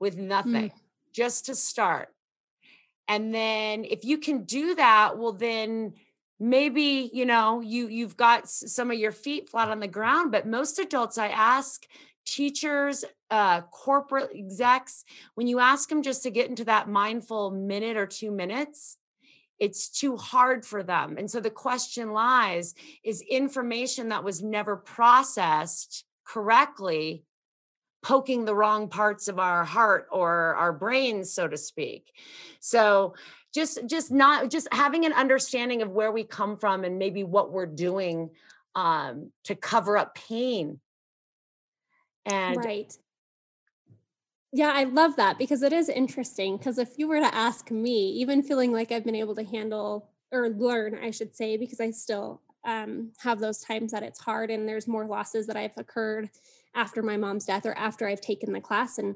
with 0.00 0.16
nothing 0.16 0.70
mm. 0.70 0.72
just 1.12 1.46
to 1.46 1.54
start 1.54 2.08
and 3.06 3.34
then 3.34 3.84
if 3.84 4.04
you 4.04 4.18
can 4.18 4.44
do 4.44 4.74
that 4.74 5.18
well 5.18 5.32
then 5.32 5.92
maybe 6.40 7.10
you 7.12 7.26
know 7.26 7.60
you 7.60 7.88
you've 7.88 8.16
got 8.16 8.48
some 8.48 8.90
of 8.90 8.98
your 8.98 9.10
feet 9.12 9.50
flat 9.50 9.68
on 9.68 9.80
the 9.80 9.88
ground 9.88 10.30
but 10.30 10.46
most 10.46 10.78
adults 10.78 11.18
i 11.18 11.28
ask 11.28 11.86
teachers 12.28 13.04
uh 13.30 13.62
corporate 13.62 14.30
execs 14.34 15.04
when 15.34 15.46
you 15.46 15.58
ask 15.58 15.88
them 15.88 16.02
just 16.02 16.22
to 16.22 16.30
get 16.30 16.48
into 16.48 16.64
that 16.64 16.88
mindful 16.88 17.50
minute 17.50 17.96
or 17.96 18.06
2 18.06 18.30
minutes 18.30 18.98
it's 19.58 19.88
too 19.88 20.16
hard 20.16 20.64
for 20.64 20.82
them. 20.82 21.16
And 21.18 21.30
so 21.30 21.40
the 21.40 21.50
question 21.50 22.12
lies 22.12 22.74
is 23.04 23.22
information 23.22 24.10
that 24.10 24.24
was 24.24 24.42
never 24.42 24.76
processed 24.76 26.04
correctly 26.24 27.24
poking 28.02 28.44
the 28.44 28.54
wrong 28.54 28.88
parts 28.88 29.26
of 29.26 29.38
our 29.38 29.64
heart 29.64 30.06
or 30.12 30.54
our 30.54 30.72
brains 30.72 31.32
so 31.32 31.48
to 31.48 31.56
speak. 31.56 32.12
So 32.60 33.14
just 33.54 33.86
just 33.86 34.12
not 34.12 34.50
just 34.50 34.68
having 34.70 35.04
an 35.04 35.12
understanding 35.12 35.82
of 35.82 35.90
where 35.90 36.12
we 36.12 36.22
come 36.22 36.56
from 36.58 36.84
and 36.84 36.98
maybe 36.98 37.24
what 37.24 37.50
we're 37.50 37.66
doing 37.66 38.30
um, 38.74 39.32
to 39.44 39.56
cover 39.56 39.96
up 39.96 40.14
pain 40.14 40.78
and 42.26 42.56
right 42.56 42.98
yeah 44.52 44.72
i 44.74 44.84
love 44.84 45.16
that 45.16 45.38
because 45.38 45.62
it 45.62 45.72
is 45.72 45.88
interesting 45.88 46.56
because 46.56 46.78
if 46.78 46.98
you 46.98 47.06
were 47.08 47.20
to 47.20 47.34
ask 47.34 47.70
me 47.70 48.10
even 48.12 48.42
feeling 48.42 48.72
like 48.72 48.92
i've 48.92 49.04
been 49.04 49.14
able 49.14 49.34
to 49.34 49.44
handle 49.44 50.10
or 50.32 50.48
learn 50.50 50.98
i 51.02 51.10
should 51.10 51.34
say 51.34 51.56
because 51.56 51.80
i 51.80 51.90
still 51.90 52.40
um, 52.64 53.12
have 53.18 53.40
those 53.40 53.60
times 53.60 53.92
that 53.92 54.02
it's 54.02 54.20
hard 54.20 54.50
and 54.50 54.68
there's 54.68 54.86
more 54.86 55.06
losses 55.06 55.46
that 55.46 55.56
I've 55.56 55.76
occurred 55.76 56.30
after 56.74 57.02
my 57.02 57.16
mom's 57.16 57.46
death 57.46 57.66
or 57.66 57.76
after 57.76 58.06
I've 58.06 58.20
taken 58.20 58.52
the 58.52 58.60
class. 58.60 58.98
And 58.98 59.14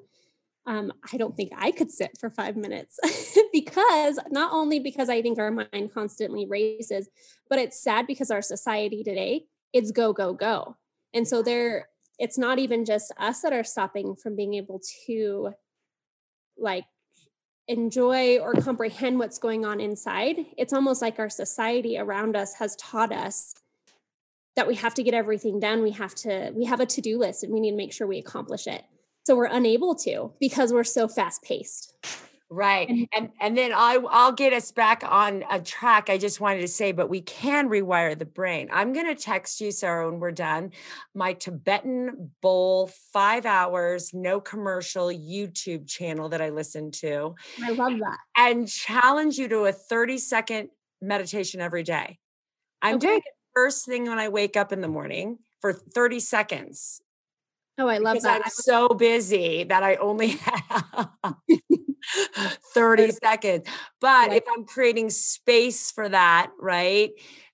um, 0.67 0.93
I 1.13 1.17
don't 1.17 1.37
think 1.37 1.53
I 1.57 1.71
could 1.71 1.91
sit 1.91 2.13
for 2.19 2.31
five 2.31 2.57
minutes 2.57 2.99
because 3.53 4.19
not 4.31 4.53
only 4.53 4.79
because 4.79 5.09
I 5.09 5.21
think 5.21 5.39
our 5.39 5.51
mind 5.51 5.93
constantly 5.93 6.47
races, 6.47 7.09
but 7.51 7.59
it's 7.59 7.83
sad 7.83 8.07
because 8.07 8.31
our 8.31 8.43
society 8.43 9.03
today, 9.03 9.45
it's 9.73 9.91
go, 9.91 10.13
go, 10.13 10.33
go. 10.33 10.77
And 11.13 11.29
so 11.29 11.43
there, 11.43 11.89
it's 12.19 12.39
not 12.39 12.59
even 12.59 12.85
just 12.85 13.13
us 13.19 13.41
that 13.41 13.53
are 13.53 13.65
stopping 13.65 14.15
from 14.15 14.37
being 14.37 14.55
able 14.55 14.81
to 15.07 15.53
like 16.59 16.85
enjoy 17.69 18.39
or 18.39 18.55
comprehend 18.55 19.19
what's 19.19 19.39
going 19.39 19.65
on 19.65 19.81
inside. 19.81 20.37
It's 20.59 20.73
almost 20.73 21.03
like 21.03 21.19
our 21.19 21.31
society 21.31 21.99
around 21.99 22.37
us 22.37 22.55
has 22.55 22.77
taught 22.77 23.13
us 23.13 23.55
that 24.57 24.69
we 24.69 24.75
have 24.75 24.95
to 24.95 25.03
get 25.03 25.15
everything 25.15 25.61
done. 25.61 25.83
We 25.83 25.93
have 25.93 26.15
to, 26.17 26.53
we 26.55 26.67
have 26.67 26.81
a 26.81 26.87
to 26.87 27.01
do 27.01 27.19
list 27.19 27.43
and 27.43 27.53
we 27.53 27.61
need 27.61 27.71
to 27.71 27.77
make 27.77 27.93
sure 27.93 28.07
we 28.07 28.19
accomplish 28.19 28.67
it. 28.67 28.85
So 29.25 29.37
we're 29.37 29.47
unable 29.47 29.95
to 29.97 30.33
because 30.41 30.73
we're 30.73 30.85
so 30.85 31.09
fast 31.09 31.43
paced. 31.43 31.95
Right. 32.53 33.09
And, 33.17 33.31
and 33.41 33.57
then 33.57 33.73
I 33.73 33.99
I'll 34.11 34.33
get 34.33 34.53
us 34.53 34.73
back 34.73 35.03
on 35.05 35.43
a 35.51 35.59
track. 35.59 36.11
I 36.11 36.19
just 36.19 36.39
wanted 36.39 36.61
to 36.61 36.69
say, 36.69 36.93
but 36.93 37.09
we 37.09 37.23
can 37.23 37.71
rewire 37.71 38.19
the 38.19 38.27
brain. 38.27 38.69
I'm 38.71 38.93
gonna 38.93 39.15
text 39.15 39.59
you, 39.63 39.71
Sarah, 39.71 40.11
when 40.11 40.21
we're 40.21 40.33
done, 40.33 40.73
my 41.15 41.33
Tibetan 41.33 42.31
bowl, 42.43 42.91
five 43.13 43.47
hours, 43.47 44.13
no 44.13 44.39
commercial 44.39 45.07
YouTube 45.07 45.89
channel 45.89 46.29
that 46.29 46.43
I 46.43 46.51
listen 46.51 46.91
to. 46.91 47.35
I 47.65 47.71
love 47.71 47.99
that. 47.99 48.19
And 48.37 48.69
challenge 48.69 49.39
you 49.39 49.49
to 49.49 49.65
a 49.65 49.73
30 49.73 50.19
second 50.19 50.69
meditation 51.01 51.63
every 51.63 51.85
day. 51.85 52.19
I'm 52.83 52.97
okay. 52.97 53.07
doing 53.07 53.19
it 53.25 53.33
first 53.55 53.87
thing 53.87 54.09
when 54.09 54.19
I 54.19 54.29
wake 54.29 54.59
up 54.59 54.73
in 54.73 54.83
the 54.83 54.89
morning 54.89 55.39
for 55.61 55.73
30 55.73 56.21
seconds. 56.21 57.01
Oh, 57.79 57.89
I 57.89 57.99
love 57.99 58.15
because 58.15 58.25
that. 58.25 58.43
I'm 58.45 58.51
so 58.51 58.89
busy 58.89 59.65
that 59.65 59.83
I 59.83 59.97
only 59.97 60.29
have 60.37 61.09
30 62.75 63.13
seconds. 63.13 63.67
But 64.01 64.33
if 64.33 64.45
I'm 64.55 64.65
creating 64.65 65.11
space 65.11 65.91
for 65.91 66.09
that, 66.09 66.51
right? 66.61 67.11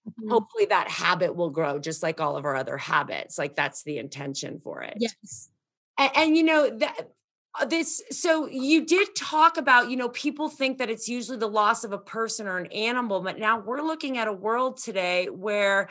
Mm-hmm. 0.09 0.31
Hopefully 0.31 0.67
that 0.67 0.89
habit 0.89 1.37
will 1.37 1.51
grow 1.51 1.79
just 1.79 2.03
like 2.03 2.21
all 2.21 2.37
of 2.37 2.45
our 2.45 2.57
other 2.57 2.77
habits. 2.77 3.39
Like 3.39 3.55
that's 3.55 3.85
the 3.85 3.99
intention 3.99 4.59
for 4.59 4.83
it. 4.83 4.95
Yes. 4.99 5.51
And, 5.99 6.11
and 6.17 6.37
you 6.37 6.43
know, 6.43 6.71
that 6.79 7.11
uh, 7.59 7.65
this 7.65 8.03
so 8.11 8.47
you 8.49 8.85
did 8.85 9.15
talk 9.17 9.57
about 9.57 9.91
you 9.91 9.97
know 9.97 10.11
people 10.11 10.49
think 10.49 10.79
that 10.79 10.91
it's 10.91 11.09
usually 11.09 11.39
the 11.39 11.49
loss 11.49 11.83
of 11.83 11.93
a 11.93 11.99
person 11.99 12.47
or 12.47 12.59
an 12.59 12.67
animal 12.67 13.21
but 13.21 13.39
now 13.39 13.59
we're 13.59 13.81
looking 13.81 14.19
at 14.19 14.29
a 14.29 14.33
world 14.33 14.77
today 14.77 15.27
where 15.27 15.89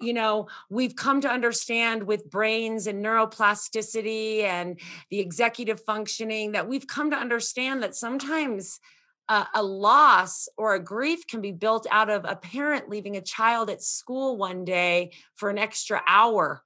you 0.00 0.12
know 0.12 0.48
we've 0.68 0.96
come 0.96 1.20
to 1.20 1.28
understand 1.28 2.02
with 2.02 2.30
brains 2.30 2.86
and 2.86 3.04
neuroplasticity 3.04 4.42
and 4.42 4.80
the 5.10 5.20
executive 5.20 5.80
functioning 5.84 6.52
that 6.52 6.68
we've 6.68 6.86
come 6.86 7.10
to 7.10 7.16
understand 7.16 7.82
that 7.82 7.94
sometimes 7.94 8.80
uh, 9.28 9.44
a 9.54 9.62
loss 9.62 10.48
or 10.56 10.74
a 10.74 10.82
grief 10.82 11.26
can 11.26 11.40
be 11.40 11.52
built 11.52 11.86
out 11.90 12.10
of 12.10 12.24
a 12.24 12.34
parent 12.34 12.88
leaving 12.88 13.16
a 13.16 13.20
child 13.20 13.70
at 13.70 13.82
school 13.82 14.36
one 14.36 14.64
day 14.64 15.12
for 15.36 15.50
an 15.50 15.58
extra 15.58 16.02
hour 16.08 16.62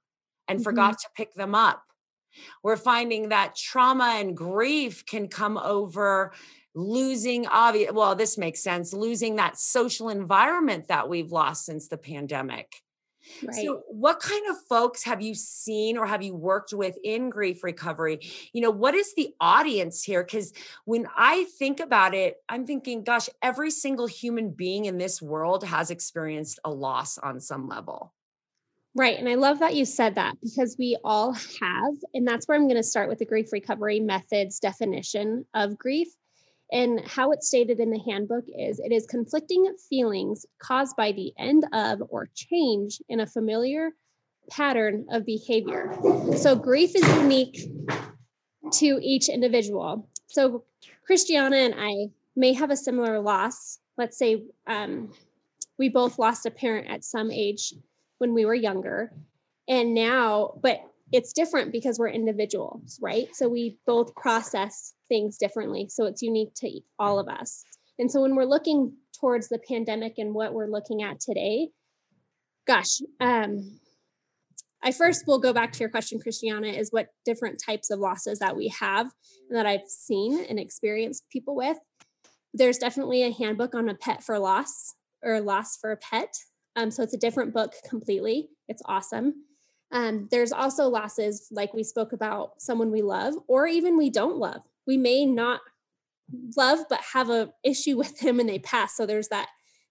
and 0.47 0.59
mm-hmm. 0.59 0.63
forgot 0.63 0.97
to 0.99 1.07
pick 1.15 1.33
them 1.35 1.53
up 1.53 1.83
we're 2.63 2.77
finding 2.77 3.29
that 3.29 3.55
trauma 3.55 4.15
and 4.17 4.35
grief 4.35 5.05
can 5.05 5.27
come 5.27 5.57
over 5.57 6.33
losing 6.73 7.47
obvious 7.47 7.91
well 7.93 8.15
this 8.15 8.37
makes 8.37 8.61
sense 8.61 8.93
losing 8.93 9.37
that 9.37 9.57
social 9.57 10.09
environment 10.09 10.87
that 10.87 11.07
we've 11.07 11.31
lost 11.31 11.65
since 11.65 11.87
the 11.87 11.97
pandemic 11.97 12.81
Right. 13.43 13.55
So, 13.55 13.83
what 13.89 14.19
kind 14.19 14.49
of 14.49 14.57
folks 14.67 15.03
have 15.03 15.21
you 15.21 15.33
seen 15.33 15.97
or 15.97 16.05
have 16.05 16.23
you 16.23 16.35
worked 16.35 16.73
with 16.73 16.97
in 17.03 17.29
grief 17.29 17.63
recovery? 17.63 18.19
You 18.53 18.61
know, 18.61 18.71
what 18.71 18.95
is 18.95 19.13
the 19.15 19.33
audience 19.39 20.03
here? 20.03 20.23
Because 20.23 20.53
when 20.85 21.07
I 21.17 21.45
think 21.57 21.79
about 21.79 22.13
it, 22.13 22.37
I'm 22.49 22.65
thinking, 22.65 23.03
gosh, 23.03 23.29
every 23.41 23.71
single 23.71 24.07
human 24.07 24.51
being 24.51 24.85
in 24.85 24.97
this 24.97 25.21
world 25.21 25.63
has 25.63 25.91
experienced 25.91 26.59
a 26.63 26.71
loss 26.71 27.17
on 27.17 27.39
some 27.39 27.67
level. 27.67 28.13
Right. 28.95 29.19
And 29.19 29.27
I 29.27 29.35
love 29.35 29.59
that 29.59 29.75
you 29.75 29.83
said 29.83 30.15
that 30.15 30.37
because 30.41 30.77
we 30.79 30.97
all 31.03 31.33
have. 31.33 31.93
And 32.13 32.25
that's 32.25 32.47
where 32.47 32.57
I'm 32.57 32.67
going 32.67 32.77
to 32.77 32.83
start 32.83 33.09
with 33.09 33.19
the 33.19 33.25
grief 33.25 33.51
recovery 33.51 33.99
methods 33.99 34.59
definition 34.59 35.45
of 35.53 35.77
grief. 35.77 36.07
And 36.75 36.99
how 37.07 37.31
it's 37.31 37.47
stated 37.47 37.79
in 37.79 37.89
the 37.89 37.99
handbook 37.99 38.43
is 38.49 38.79
it 38.79 38.91
is 38.91 39.05
conflicting 39.05 39.73
feelings 39.89 40.45
caused 40.59 40.97
by 40.97 41.13
the 41.13 41.31
end 41.39 41.65
of 41.71 42.03
or 42.09 42.27
change 42.35 43.01
in 43.07 43.21
a 43.21 43.25
familiar 43.25 43.91
pattern 44.51 45.05
of 45.09 45.25
behavior. 45.25 45.97
So 46.35 46.53
grief 46.53 46.91
is 46.93 47.07
unique 47.15 47.69
to 48.73 48.99
each 49.01 49.29
individual. 49.29 50.09
So 50.27 50.65
Christiana 51.07 51.55
and 51.55 51.75
I 51.77 52.09
may 52.35 52.51
have 52.51 52.71
a 52.71 52.75
similar 52.75 53.21
loss. 53.21 53.79
Let's 53.97 54.17
say 54.17 54.43
um, 54.67 55.13
we 55.79 55.87
both 55.87 56.19
lost 56.19 56.45
a 56.45 56.51
parent 56.51 56.89
at 56.89 57.05
some 57.05 57.31
age 57.31 57.73
when 58.17 58.33
we 58.33 58.43
were 58.43 58.53
younger. 58.53 59.13
And 59.69 59.93
now, 59.93 60.59
but 60.61 60.81
it's 61.13 61.31
different 61.31 61.71
because 61.71 61.97
we're 61.99 62.09
individuals, 62.09 62.99
right? 63.01 63.33
So 63.33 63.47
we 63.47 63.77
both 63.85 64.13
process 64.15 64.93
things 65.07 65.37
differently. 65.37 65.87
So 65.89 66.05
it's 66.05 66.21
unique 66.21 66.53
to 66.55 66.79
all 66.99 67.19
of 67.19 67.27
us. 67.27 67.63
And 67.97 68.11
so 68.11 68.21
when 68.21 68.35
we're 68.35 68.45
looking 68.45 68.93
towards 69.19 69.47
the 69.47 69.59
pandemic 69.59 70.15
and 70.17 70.33
what 70.33 70.53
we're 70.53 70.67
looking 70.67 71.03
at 71.03 71.19
today, 71.19 71.69
gosh, 72.67 73.01
um, 73.19 73.79
I 74.83 74.91
first 74.91 75.25
will 75.25 75.39
go 75.39 75.53
back 75.53 75.71
to 75.73 75.79
your 75.79 75.89
question, 75.89 76.19
Christiana, 76.19 76.67
is 76.67 76.91
what 76.91 77.07
different 77.25 77.61
types 77.65 77.89
of 77.89 77.99
losses 77.99 78.39
that 78.39 78.55
we 78.55 78.67
have 78.79 79.11
and 79.49 79.57
that 79.57 79.65
I've 79.65 79.87
seen 79.87 80.45
and 80.47 80.59
experienced 80.59 81.23
people 81.31 81.55
with. 81.55 81.77
There's 82.53 82.77
definitely 82.77 83.23
a 83.23 83.31
handbook 83.31 83.73
on 83.73 83.89
a 83.89 83.95
pet 83.95 84.23
for 84.23 84.37
loss 84.37 84.93
or 85.23 85.41
loss 85.41 85.77
for 85.77 85.91
a 85.91 85.97
pet. 85.97 86.35
Um, 86.75 86.91
so 86.91 87.01
it's 87.01 87.13
a 87.13 87.17
different 87.17 87.53
book 87.53 87.73
completely. 87.89 88.49
It's 88.67 88.83
awesome. 88.85 89.45
Um, 89.91 90.27
there's 90.29 90.51
also 90.51 90.87
losses 90.87 91.47
like 91.51 91.73
we 91.73 91.83
spoke 91.83 92.13
about 92.13 92.61
someone 92.61 92.91
we 92.91 93.01
love 93.01 93.33
or 93.47 93.65
even 93.65 93.97
we 93.97 94.09
don't 94.09 94.37
love. 94.37 94.61
We 94.87 94.97
may 94.97 95.25
not 95.25 95.61
love 96.57 96.79
but 96.89 97.01
have 97.13 97.29
a 97.29 97.51
issue 97.63 97.97
with 97.97 98.19
them 98.19 98.39
and 98.39 98.49
they 98.49 98.59
pass. 98.59 98.95
So 98.95 99.05
there's 99.05 99.29
that 99.29 99.49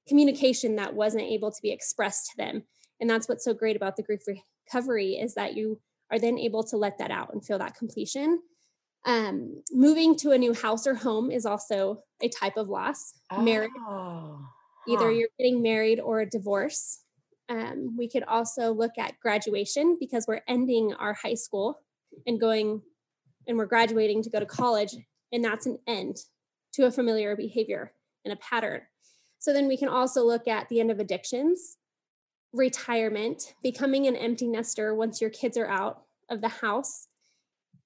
communication 0.08 0.76
that 0.76 0.94
wasn't 0.94 1.24
able 1.24 1.50
to 1.50 1.62
be 1.62 1.70
expressed 1.70 2.30
to 2.30 2.36
them. 2.36 2.64
And 3.00 3.08
that's 3.08 3.28
what's 3.28 3.44
so 3.44 3.54
great 3.54 3.76
about 3.76 3.96
the 3.96 4.02
grief 4.02 4.20
recovery 4.26 5.14
is 5.14 5.34
that 5.34 5.54
you 5.54 5.80
are 6.10 6.18
then 6.18 6.38
able 6.38 6.62
to 6.64 6.76
let 6.76 6.98
that 6.98 7.10
out 7.10 7.32
and 7.32 7.44
feel 7.44 7.58
that 7.58 7.74
completion. 7.74 8.40
Um, 9.06 9.62
moving 9.70 10.16
to 10.16 10.30
a 10.30 10.38
new 10.38 10.54
house 10.54 10.86
or 10.86 10.94
home 10.94 11.30
is 11.30 11.44
also 11.44 12.02
a 12.22 12.28
type 12.28 12.56
of 12.56 12.68
loss. 12.68 13.14
Oh, 13.30 13.42
Marriage, 13.42 13.70
huh. 13.86 14.36
either 14.88 15.10
you're 15.10 15.28
getting 15.38 15.62
married 15.62 16.00
or 16.00 16.20
a 16.20 16.28
divorce. 16.28 17.00
Um, 17.48 17.96
we 17.98 18.08
could 18.08 18.22
also 18.24 18.72
look 18.72 18.92
at 18.98 19.20
graduation 19.20 19.98
because 20.00 20.26
we're 20.26 20.40
ending 20.48 20.94
our 20.94 21.12
high 21.12 21.34
school 21.34 21.80
and 22.26 22.40
going 22.40 22.80
and 23.46 23.56
we're 23.56 23.66
graduating 23.66 24.22
to 24.22 24.30
go 24.30 24.40
to 24.40 24.46
college, 24.46 24.96
and 25.32 25.44
that's 25.44 25.66
an 25.66 25.78
end 25.86 26.18
to 26.74 26.86
a 26.86 26.90
familiar 26.90 27.36
behavior 27.36 27.92
and 28.24 28.32
a 28.32 28.36
pattern. 28.36 28.82
So 29.38 29.52
then 29.52 29.68
we 29.68 29.76
can 29.76 29.88
also 29.88 30.24
look 30.24 30.48
at 30.48 30.68
the 30.68 30.80
end 30.80 30.90
of 30.90 31.00
addictions, 31.00 31.76
retirement, 32.52 33.54
becoming 33.62 34.06
an 34.06 34.16
empty 34.16 34.48
nester 34.48 34.94
once 34.94 35.20
your 35.20 35.30
kids 35.30 35.56
are 35.56 35.66
out 35.66 36.02
of 36.30 36.40
the 36.40 36.48
house. 36.48 37.08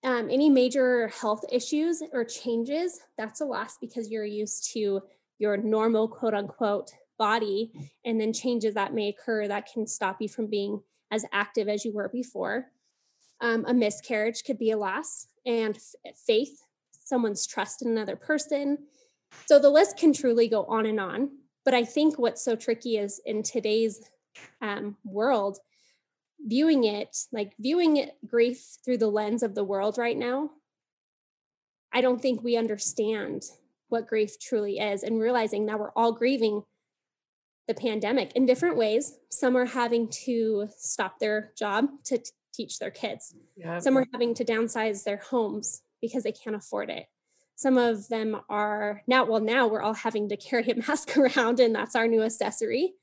Um, 0.05 0.29
any 0.31 0.49
major 0.49 1.09
health 1.09 1.45
issues 1.51 2.03
or 2.13 2.25
changes, 2.25 3.01
that's 3.17 3.41
a 3.41 3.45
loss 3.45 3.79
because 3.81 4.11
you're 4.11 4.25
used 4.25 4.73
to 4.75 5.03
your 5.39 5.57
normal 5.57 6.07
quote 6.07 6.35
unquote 6.35 6.93
body 7.19 7.73
and 8.05 8.21
then 8.21 8.33
changes 8.33 8.75
that 8.75 8.95
may 8.95 9.09
occur 9.09 9.49
that 9.49 9.69
can 9.73 9.87
stop 9.87 10.19
you 10.21 10.29
from 10.29 10.47
being 10.47 10.81
as 11.11 11.25
active 11.33 11.69
as 11.69 11.85
you 11.85 11.93
were 11.93 12.09
before. 12.09 12.67
Um, 13.41 13.65
a 13.67 13.75
miscarriage 13.75 14.45
could 14.45 14.59
be 14.59 14.71
a 14.71 14.77
loss, 14.77 15.27
and 15.49 15.77
faith, 16.27 16.61
someone's 16.93 17.47
trust 17.47 17.83
in 17.83 17.89
another 17.89 18.15
person. 18.15 18.79
So 19.47 19.59
the 19.59 19.71
list 19.71 19.97
can 19.97 20.13
truly 20.13 20.47
go 20.47 20.65
on 20.65 20.87
and 20.87 21.01
on. 21.01 21.31
But 21.65 21.75
I 21.75 21.85
think 21.85 22.19
what's 22.19 22.45
so 22.45 22.55
tricky 22.55 22.99
is 22.99 23.21
in 23.27 23.43
today's 23.43 24.09
um, 24.61 24.97
world, 25.05 25.59
viewing 26.41 26.85
it 26.85 27.17
like 27.33 27.55
viewing 27.59 27.97
it 27.97 28.17
grief 28.27 28.77
through 28.85 28.99
the 28.99 29.11
lens 29.11 29.43
of 29.43 29.55
the 29.55 29.65
world 29.65 29.99
right 29.99 30.17
now. 30.17 30.51
I 31.93 32.01
don't 32.01 32.21
think 32.21 32.43
we 32.43 32.57
understand 32.57 33.43
what 33.89 34.07
grief 34.07 34.39
truly 34.39 34.79
is 34.79 35.03
and 35.03 35.21
realizing 35.21 35.67
that 35.67 35.79
we're 35.81 35.93
all 35.97 36.13
grieving 36.13 36.63
the 37.67 37.75
pandemic 37.75 38.33
in 38.35 38.47
different 38.47 38.77
ways. 38.77 39.15
Some 39.31 39.57
are 39.57 39.65
having 39.65 40.09
to 40.25 40.69
stop 40.77 41.19
their 41.19 41.53
job 41.59 41.87
to 42.05 42.23
teach 42.53 42.79
their 42.79 42.91
kids. 42.91 43.35
Yep. 43.57 43.83
Some 43.83 43.99
are 43.99 44.07
having 44.13 44.35
to 44.35 44.45
downsize 44.45 45.05
their 45.05 45.19
homes 45.19 45.83
because 46.01 46.23
they 46.23 46.33
can't 46.33 46.57
afford 46.57 46.91
it. 46.91 47.07
Some 47.57 47.77
of 47.77 48.09
them 48.09 48.41
are 48.49 49.03
now, 49.07 49.25
well, 49.25 49.41
now 49.41 49.67
we're 49.67 49.83
all 49.83 49.95
having 49.95 50.29
to 50.29 50.37
carry 50.49 50.69
a 50.71 50.77
mask 50.77 51.17
around, 51.17 51.61
and 51.61 51.75
that's 51.75 51.97
our 51.97 52.07
new 52.07 52.23
accessory. 52.23 52.95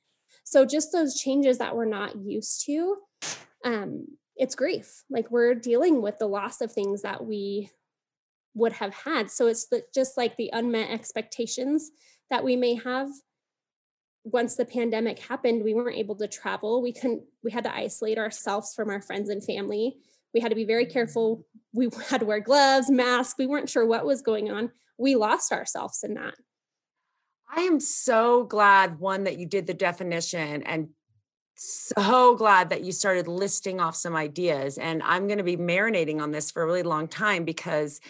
So 0.44 0.66
just 0.66 0.92
those 0.92 1.20
changes 1.20 1.58
that 1.58 1.76
we're 1.76 1.86
not 1.86 2.16
used 2.16 2.66
to, 2.66 2.98
um, 3.64 4.08
it's 4.36 4.56
grief. 4.56 5.04
Like 5.10 5.32
we're 5.32 5.56
dealing 5.56 6.02
with 6.02 6.20
the 6.20 6.28
loss 6.28 6.62
of 6.62 6.72
things 6.72 7.02
that 7.02 7.26
we 7.26 7.70
would 8.54 8.74
have 8.74 8.94
had. 8.94 9.30
So 9.30 9.48
it's 9.48 9.68
the, 9.68 9.84
just 9.94 10.18
like 10.18 10.38
the 10.38 10.50
unmet 10.54 10.90
expectations 10.90 11.92
that 12.30 12.44
we 12.44 12.56
may 12.56 12.76
have. 12.76 13.10
Once 14.26 14.56
the 14.56 14.66
pandemic 14.66 15.20
happened, 15.20 15.64
we 15.64 15.74
weren't 15.74 15.98
able 15.98 16.16
to 16.16 16.28
travel. 16.28 16.82
We 16.82 16.92
couldn't, 16.92 17.24
we 17.44 17.52
had 17.52 17.64
to 17.64 17.74
isolate 17.74 18.18
ourselves 18.18 18.74
from 18.74 18.90
our 18.90 19.02
friends 19.02 19.30
and 19.30 19.44
family. 19.44 19.98
We 20.34 20.42
had 20.42 20.50
to 20.50 20.56
be 20.56 20.66
very 20.66 20.86
careful. 20.86 21.46
We 21.74 21.90
had 22.10 22.20
to 22.20 22.26
wear 22.26 22.40
gloves, 22.40 22.90
masks. 22.90 23.36
We 23.38 23.48
weren't 23.48 23.70
sure 23.70 23.86
what 23.86 24.06
was 24.06 24.22
going 24.22 24.52
on. 24.52 24.72
We 24.98 25.16
lost 25.16 25.52
ourselves 25.52 26.04
in 26.04 26.16
that. 26.16 26.34
I 27.50 27.62
am 27.62 27.80
so 27.80 28.44
glad, 28.44 29.00
one, 29.00 29.26
that 29.26 29.38
you 29.38 29.46
did 29.46 29.68
the 29.68 29.74
definition 29.74 30.64
and 30.64 30.90
so 31.56 32.36
glad 32.36 32.70
that 32.70 32.84
you 32.84 32.92
started 32.92 33.28
listing 33.28 33.80
off 33.80 33.96
some 33.96 34.16
ideas. 34.16 34.78
And 34.78 35.02
I'm 35.04 35.28
going 35.28 35.38
to 35.38 35.44
be 35.44 35.58
marinating 35.58 36.22
on 36.22 36.32
this 36.32 36.52
for 36.52 36.64
a 36.64 36.66
really 36.66 36.84
long 36.84 37.08
time 37.08 37.46
because 37.46 38.02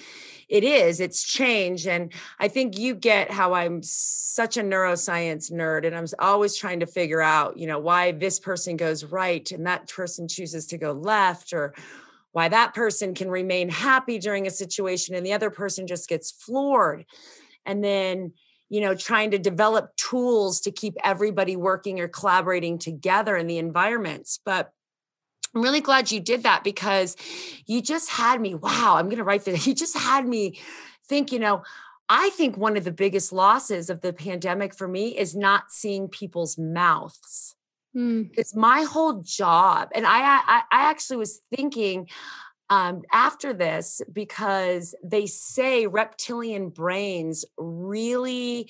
it 0.49 0.63
is, 0.63 0.99
it's 0.99 1.23
change. 1.23 1.87
And 1.87 2.11
I 2.39 2.47
think 2.47 2.77
you 2.77 2.95
get 2.95 3.31
how 3.31 3.53
I'm 3.53 3.81
such 3.83 4.57
a 4.57 4.61
neuroscience 4.61 5.51
nerd 5.51 5.85
and 5.85 5.95
I'm 5.95 6.05
always 6.19 6.55
trying 6.55 6.81
to 6.81 6.85
figure 6.85 7.21
out, 7.21 7.57
you 7.57 7.67
know, 7.67 7.79
why 7.79 8.11
this 8.11 8.39
person 8.39 8.77
goes 8.77 9.03
right 9.03 9.49
and 9.51 9.65
that 9.65 9.89
person 9.89 10.27
chooses 10.27 10.67
to 10.67 10.77
go 10.77 10.91
left 10.91 11.53
or 11.53 11.73
why 12.31 12.49
that 12.49 12.73
person 12.73 13.13
can 13.13 13.29
remain 13.29 13.69
happy 13.69 14.19
during 14.19 14.45
a 14.45 14.51
situation 14.51 15.15
and 15.15 15.25
the 15.25 15.33
other 15.33 15.49
person 15.49 15.87
just 15.87 16.09
gets 16.09 16.31
floored. 16.31 17.05
And 17.65 17.83
then, 17.83 18.33
you 18.69 18.81
know 18.81 18.95
trying 18.95 19.31
to 19.31 19.37
develop 19.37 19.95
tools 19.95 20.59
to 20.61 20.71
keep 20.71 20.95
everybody 21.03 21.55
working 21.55 21.99
or 21.99 22.07
collaborating 22.07 22.77
together 22.77 23.35
in 23.35 23.47
the 23.47 23.57
environments 23.57 24.39
but 24.45 24.71
I'm 25.55 25.61
really 25.61 25.81
glad 25.81 26.11
you 26.11 26.19
did 26.19 26.43
that 26.43 26.65
because 26.65 27.15
you 27.65 27.81
just 27.81 28.09
had 28.09 28.41
me, 28.41 28.55
wow, 28.55 28.95
I'm 28.97 29.05
going 29.05 29.19
to 29.19 29.23
write 29.23 29.45
that. 29.45 29.65
You 29.65 29.73
just 29.73 29.97
had 29.97 30.27
me 30.27 30.59
think, 31.07 31.31
you 31.31 31.39
know, 31.39 31.63
I 32.09 32.29
think 32.31 32.57
one 32.57 32.75
of 32.77 32.83
the 32.83 32.91
biggest 32.91 33.31
losses 33.31 33.89
of 33.89 34.01
the 34.01 34.13
pandemic 34.13 34.75
for 34.75 34.87
me 34.87 35.17
is 35.17 35.35
not 35.35 35.71
seeing 35.71 36.09
people's 36.09 36.57
mouths. 36.57 37.55
Mm. 37.95 38.31
It's 38.37 38.53
my 38.53 38.83
whole 38.83 39.21
job. 39.21 39.89
And 39.95 40.05
I, 40.05 40.19
I, 40.19 40.61
I 40.71 40.89
actually 40.89 41.17
was 41.17 41.41
thinking, 41.55 42.09
um, 42.69 43.03
after 43.11 43.53
this 43.53 44.01
because 44.11 44.95
they 45.03 45.27
say 45.27 45.87
reptilian 45.87 46.69
brains 46.69 47.45
really 47.57 48.69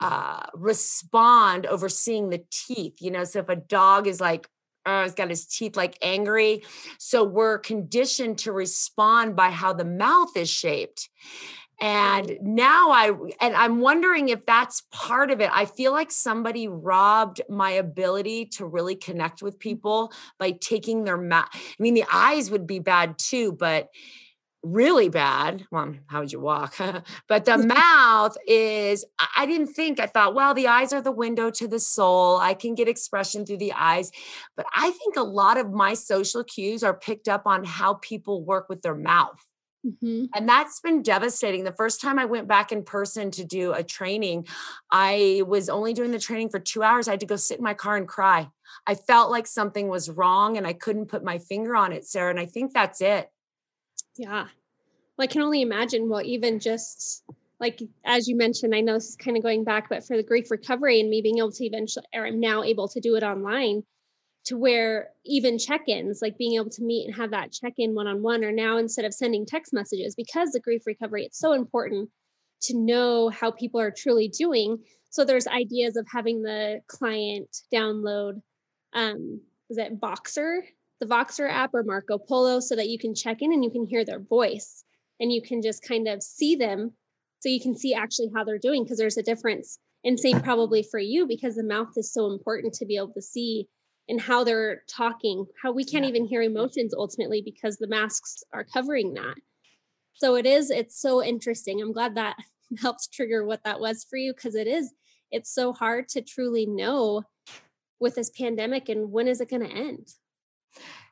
uh, 0.00 0.42
respond 0.54 1.66
over 1.66 1.88
seeing 1.88 2.30
the 2.30 2.44
teeth. 2.50 3.00
You 3.00 3.10
know, 3.10 3.24
so 3.24 3.40
if 3.40 3.48
a 3.48 3.56
dog 3.56 4.06
is 4.06 4.20
like, 4.20 4.46
oh, 4.86 5.02
he's 5.02 5.14
got 5.14 5.30
his 5.30 5.46
teeth 5.46 5.76
like 5.76 5.96
angry. 6.02 6.62
So 6.98 7.24
we're 7.24 7.58
conditioned 7.58 8.38
to 8.40 8.52
respond 8.52 9.36
by 9.36 9.50
how 9.50 9.72
the 9.72 9.84
mouth 9.84 10.36
is 10.36 10.50
shaped 10.50 11.08
and 11.80 12.38
now 12.40 12.90
i 12.90 13.10
and 13.40 13.54
i'm 13.54 13.80
wondering 13.80 14.28
if 14.28 14.44
that's 14.46 14.82
part 14.92 15.30
of 15.30 15.40
it. 15.40 15.50
I 15.52 15.64
feel 15.64 15.92
like 15.92 16.10
somebody 16.10 16.68
robbed 16.68 17.40
my 17.48 17.70
ability 17.70 18.46
to 18.56 18.66
really 18.66 18.94
connect 18.94 19.42
with 19.42 19.54
mm-hmm. 19.54 19.70
people 19.70 20.12
by 20.38 20.52
taking 20.52 21.04
their 21.04 21.16
mouth 21.16 21.48
i 21.52 21.82
mean 21.82 21.94
the 21.94 22.04
eyes 22.12 22.50
would 22.50 22.66
be 22.66 22.78
bad 22.78 23.18
too 23.18 23.52
but 23.52 23.88
really 24.66 25.10
bad. 25.10 25.66
Well 25.70 25.94
how 26.06 26.20
would 26.20 26.32
you 26.32 26.40
walk? 26.40 26.76
But 27.28 27.44
the 27.44 27.58
mouth 27.76 28.36
is 28.46 29.04
i 29.36 29.46
didn't 29.46 29.74
think 29.74 30.00
i 30.00 30.06
thought 30.06 30.34
well 30.34 30.54
the 30.54 30.68
eyes 30.68 30.92
are 30.92 31.02
the 31.02 31.12
window 31.12 31.50
to 31.50 31.68
the 31.68 31.80
soul. 31.80 32.38
I 32.38 32.54
can 32.54 32.74
get 32.74 32.88
expression 32.88 33.44
through 33.44 33.58
the 33.58 33.72
eyes. 33.72 34.10
But 34.56 34.66
i 34.74 34.90
think 34.90 35.16
a 35.16 35.22
lot 35.22 35.58
of 35.58 35.72
my 35.72 35.94
social 35.94 36.44
cues 36.44 36.82
are 36.82 36.94
picked 36.94 37.28
up 37.28 37.42
on 37.46 37.64
how 37.64 37.94
people 37.94 38.42
work 38.42 38.68
with 38.68 38.82
their 38.82 38.94
mouth 38.94 39.44
Mm-hmm. 39.84 40.26
And 40.34 40.48
that's 40.48 40.80
been 40.80 41.02
devastating. 41.02 41.64
The 41.64 41.72
first 41.72 42.00
time 42.00 42.18
I 42.18 42.24
went 42.24 42.48
back 42.48 42.72
in 42.72 42.84
person 42.84 43.30
to 43.32 43.44
do 43.44 43.72
a 43.72 43.82
training, 43.82 44.46
I 44.90 45.42
was 45.46 45.68
only 45.68 45.92
doing 45.92 46.10
the 46.10 46.18
training 46.18 46.48
for 46.48 46.58
two 46.58 46.82
hours. 46.82 47.06
I 47.06 47.12
had 47.12 47.20
to 47.20 47.26
go 47.26 47.36
sit 47.36 47.58
in 47.58 47.64
my 47.64 47.74
car 47.74 47.96
and 47.96 48.08
cry. 48.08 48.48
I 48.86 48.94
felt 48.94 49.30
like 49.30 49.46
something 49.46 49.88
was 49.88 50.10
wrong 50.10 50.56
and 50.56 50.66
I 50.66 50.72
couldn't 50.72 51.06
put 51.06 51.22
my 51.22 51.38
finger 51.38 51.76
on 51.76 51.92
it, 51.92 52.06
Sarah. 52.06 52.30
And 52.30 52.40
I 52.40 52.46
think 52.46 52.72
that's 52.72 53.00
it. 53.00 53.30
Yeah. 54.16 54.46
Well, 55.16 55.24
I 55.24 55.26
can 55.26 55.42
only 55.42 55.60
imagine. 55.62 56.08
Well, 56.08 56.22
even 56.22 56.58
just 56.60 57.24
like 57.60 57.80
as 58.04 58.26
you 58.26 58.36
mentioned, 58.36 58.74
I 58.74 58.80
know 58.80 58.94
this 58.94 59.10
is 59.10 59.16
kind 59.16 59.36
of 59.36 59.42
going 59.42 59.64
back, 59.64 59.88
but 59.88 60.04
for 60.04 60.16
the 60.16 60.22
grief 60.22 60.50
recovery 60.50 61.00
and 61.00 61.10
me 61.10 61.22
being 61.22 61.38
able 61.38 61.52
to 61.52 61.64
eventually, 61.64 62.06
or 62.14 62.26
I'm 62.26 62.40
now 62.40 62.62
able 62.62 62.88
to 62.88 63.00
do 63.00 63.16
it 63.16 63.22
online 63.22 63.84
to 64.44 64.56
where 64.56 65.10
even 65.24 65.58
check-ins 65.58 66.20
like 66.20 66.36
being 66.36 66.54
able 66.54 66.70
to 66.70 66.82
meet 66.82 67.06
and 67.06 67.14
have 67.14 67.30
that 67.30 67.52
check-in 67.52 67.94
one-on-one 67.94 68.44
are 68.44 68.52
now 68.52 68.76
instead 68.76 69.04
of 69.04 69.14
sending 69.14 69.46
text 69.46 69.72
messages 69.72 70.14
because 70.14 70.50
the 70.50 70.60
grief 70.60 70.82
recovery 70.86 71.24
it's 71.24 71.38
so 71.38 71.52
important 71.52 72.08
to 72.60 72.76
know 72.76 73.28
how 73.28 73.50
people 73.50 73.80
are 73.80 73.90
truly 73.90 74.28
doing. 74.28 74.78
So 75.10 75.24
there's 75.24 75.46
ideas 75.46 75.96
of 75.96 76.06
having 76.10 76.42
the 76.42 76.80
client 76.88 77.56
download 77.72 78.40
um 78.92 79.40
is 79.70 79.78
it 79.78 80.00
voxer? 80.00 80.60
The 81.00 81.06
voxer 81.06 81.50
app 81.50 81.74
or 81.74 81.82
marco 81.82 82.18
polo 82.18 82.60
so 82.60 82.76
that 82.76 82.88
you 82.88 82.98
can 82.98 83.14
check 83.14 83.42
in 83.42 83.52
and 83.52 83.64
you 83.64 83.70
can 83.70 83.86
hear 83.86 84.04
their 84.04 84.20
voice 84.20 84.84
and 85.20 85.32
you 85.32 85.42
can 85.42 85.62
just 85.62 85.86
kind 85.86 86.06
of 86.08 86.22
see 86.22 86.56
them 86.56 86.92
so 87.40 87.48
you 87.48 87.60
can 87.60 87.76
see 87.76 87.94
actually 87.94 88.30
how 88.34 88.44
they're 88.44 88.58
doing 88.58 88.84
because 88.84 88.98
there's 88.98 89.18
a 89.18 89.22
difference. 89.22 89.78
And 90.04 90.20
same 90.20 90.40
probably 90.40 90.82
for 90.82 90.98
you 90.98 91.26
because 91.26 91.56
the 91.56 91.62
mouth 91.62 91.92
is 91.96 92.12
so 92.12 92.30
important 92.30 92.74
to 92.74 92.86
be 92.86 92.96
able 92.96 93.12
to 93.14 93.22
see 93.22 93.68
and 94.08 94.20
how 94.20 94.44
they're 94.44 94.82
talking, 94.88 95.46
how 95.62 95.72
we 95.72 95.84
can't 95.84 96.04
yeah. 96.04 96.10
even 96.10 96.26
hear 96.26 96.42
emotions 96.42 96.92
ultimately 96.94 97.42
because 97.42 97.76
the 97.76 97.86
masks 97.86 98.42
are 98.52 98.64
covering 98.64 99.14
that. 99.14 99.36
So 100.14 100.36
it 100.36 100.46
is, 100.46 100.70
it's 100.70 101.00
so 101.00 101.22
interesting. 101.22 101.80
I'm 101.80 101.92
glad 101.92 102.14
that 102.16 102.36
helps 102.80 103.08
trigger 103.08 103.44
what 103.44 103.64
that 103.64 103.80
was 103.80 104.04
for 104.08 104.16
you 104.16 104.34
because 104.34 104.54
it 104.54 104.66
is, 104.66 104.92
it's 105.30 105.52
so 105.52 105.72
hard 105.72 106.08
to 106.10 106.22
truly 106.22 106.66
know 106.66 107.22
with 107.98 108.14
this 108.14 108.30
pandemic 108.30 108.88
and 108.88 109.10
when 109.10 109.28
is 109.28 109.40
it 109.40 109.50
going 109.50 109.66
to 109.66 109.74
end? 109.74 110.08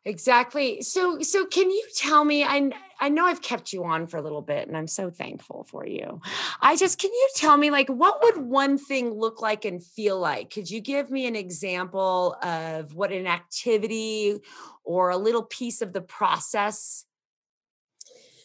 Exactly. 0.04 0.82
So 0.82 1.20
so 1.20 1.46
can 1.46 1.70
you 1.70 1.84
tell 1.94 2.24
me 2.24 2.42
I 2.42 2.70
I 3.00 3.08
know 3.08 3.24
I've 3.24 3.42
kept 3.42 3.72
you 3.72 3.84
on 3.84 4.08
for 4.08 4.16
a 4.16 4.22
little 4.22 4.42
bit 4.42 4.66
and 4.66 4.76
I'm 4.76 4.88
so 4.88 5.10
thankful 5.10 5.64
for 5.70 5.86
you. 5.86 6.20
I 6.60 6.74
just 6.76 6.98
can 6.98 7.12
you 7.12 7.28
tell 7.36 7.56
me 7.56 7.70
like 7.70 7.88
what 7.88 8.20
would 8.22 8.38
one 8.38 8.78
thing 8.78 9.12
look 9.12 9.40
like 9.40 9.64
and 9.64 9.82
feel 9.82 10.18
like? 10.18 10.50
Could 10.50 10.68
you 10.68 10.80
give 10.80 11.10
me 11.10 11.26
an 11.26 11.36
example 11.36 12.36
of 12.42 12.94
what 12.94 13.12
an 13.12 13.28
activity 13.28 14.40
or 14.82 15.10
a 15.10 15.16
little 15.16 15.44
piece 15.44 15.82
of 15.82 15.92
the 15.92 16.00
process? 16.00 17.04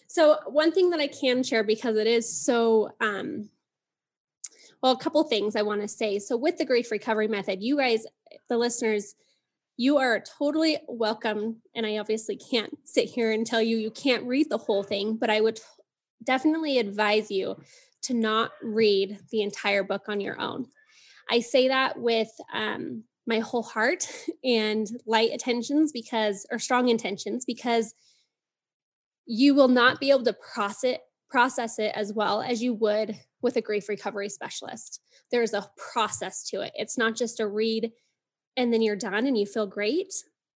So 0.07 0.37
one 0.45 0.71
thing 0.71 0.91
that 0.91 0.99
I 0.99 1.07
can 1.07 1.41
share 1.41 1.63
because 1.63 1.97
it 1.97 2.07
is 2.07 2.31
so 2.31 2.91
um 3.01 3.49
well 4.83 4.91
a 4.91 4.97
couple 4.97 5.23
things 5.23 5.55
I 5.55 5.63
want 5.63 5.81
to 5.81 5.87
say. 5.87 6.19
So 6.19 6.37
with 6.37 6.59
the 6.59 6.65
grief 6.65 6.91
recovery 6.91 7.27
method, 7.27 7.63
you 7.63 7.77
guys 7.77 8.05
the 8.47 8.57
listeners 8.57 9.15
you 9.77 9.97
are 9.97 10.19
totally 10.19 10.79
welcome. 10.87 11.61
And 11.75 11.85
I 11.85 11.99
obviously 11.99 12.35
can't 12.35 12.75
sit 12.83 13.05
here 13.05 13.31
and 13.31 13.45
tell 13.45 13.61
you 13.61 13.77
you 13.77 13.91
can't 13.91 14.25
read 14.25 14.49
the 14.49 14.57
whole 14.57 14.83
thing, 14.83 15.15
but 15.15 15.29
I 15.29 15.39
would 15.39 15.59
definitely 16.23 16.79
advise 16.79 17.29
you 17.29 17.55
to 18.03 18.15
not 18.15 18.51
read 18.63 19.19
the 19.31 19.43
entire 19.43 19.83
book 19.83 20.03
on 20.07 20.19
your 20.19 20.39
own. 20.41 20.65
I 21.29 21.41
say 21.41 21.67
that 21.67 21.99
with 21.99 22.29
um, 22.51 23.03
my 23.27 23.39
whole 23.39 23.63
heart 23.63 24.07
and 24.43 24.87
light 25.05 25.31
intentions 25.31 25.91
because, 25.91 26.45
or 26.51 26.57
strong 26.57 26.89
intentions, 26.89 27.45
because 27.45 27.93
you 29.27 29.53
will 29.53 29.67
not 29.67 29.99
be 29.99 30.09
able 30.09 30.23
to 30.23 30.33
process 30.53 30.83
it, 30.95 31.01
process 31.29 31.77
it 31.77 31.91
as 31.93 32.13
well 32.13 32.41
as 32.41 32.63
you 32.63 32.73
would 32.73 33.15
with 33.41 33.57
a 33.57 33.61
grief 33.61 33.89
recovery 33.89 34.29
specialist. 34.29 35.01
There's 35.29 35.53
a 35.53 35.69
process 35.91 36.43
to 36.49 36.61
it. 36.61 36.71
It's 36.75 36.97
not 36.97 37.15
just 37.15 37.39
a 37.39 37.47
read 37.47 37.91
and 38.57 38.73
then 38.73 38.81
you're 38.81 38.95
done 38.95 39.25
and 39.27 39.37
you 39.37 39.45
feel 39.45 39.67
great. 39.67 40.13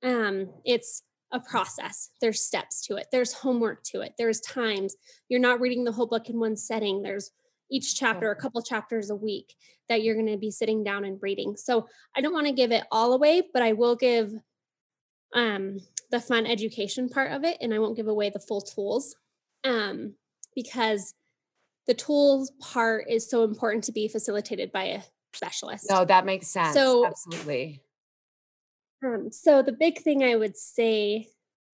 Um, 0.04 0.50
it's 0.64 1.04
a 1.34 1.40
process. 1.40 2.12
There's 2.22 2.42
steps 2.42 2.86
to 2.88 2.96
it. 2.96 3.08
There's 3.12 3.34
homework 3.34 3.84
to 3.86 4.02
it. 4.02 4.14
There's 4.18 4.40
times 4.40 4.96
you're 5.28 5.42
not 5.42 5.60
reading 5.60 5.84
the 5.84 5.92
whole 5.92 6.08
book 6.08 6.30
in 6.30 6.40
one 6.40 6.56
setting. 6.56 7.02
There's 7.02 7.32
each 7.70 7.98
chapter, 7.98 8.32
a 8.32 8.36
couple 8.36 8.62
chapters 8.62 9.10
a 9.10 9.16
week 9.16 9.56
that 9.90 10.04
you're 10.04 10.16
going 10.16 10.28
to 10.28 10.38
be 10.38 10.52
sitting 10.52 10.84
down 10.84 11.04
and 11.04 11.20
reading. 11.22 11.58
So 11.58 11.88
I 12.16 12.22
don't 12.22 12.34
want 12.34 12.48
to 12.48 12.54
give 12.54 12.72
it 12.72 12.86
all 12.92 13.14
away, 13.14 13.42
but 13.54 13.62
I 13.62 13.74
will 13.74 13.96
give 13.96 14.32
um, 15.34 15.80
the 16.12 16.22
fun 16.22 16.46
education 16.46 17.10
part 17.10 17.34
of 17.34 17.44
it, 17.44 17.58
and 17.60 17.74
I 17.74 17.80
won't 17.80 17.98
give 17.98 18.08
away 18.08 18.30
the 18.30 18.40
full 18.40 18.62
tools 18.62 19.16
um, 19.66 20.14
because 20.56 21.14
the 21.88 21.94
tools 21.94 22.52
part 22.62 23.06
is 23.10 23.30
so 23.30 23.44
important 23.44 23.84
to 23.86 23.92
be 23.92 24.08
facilitated 24.08 24.72
by 24.72 24.84
a 24.84 25.02
specialist. 25.34 25.88
No, 25.90 26.06
that 26.06 26.26
makes 26.26 26.48
sense. 26.48 26.74
So 26.74 27.06
absolutely. 27.06 27.82
Um, 29.04 29.32
so 29.32 29.62
the 29.62 29.72
big 29.72 30.00
thing 30.00 30.24
I 30.24 30.36
would 30.36 30.58
say 30.58 31.28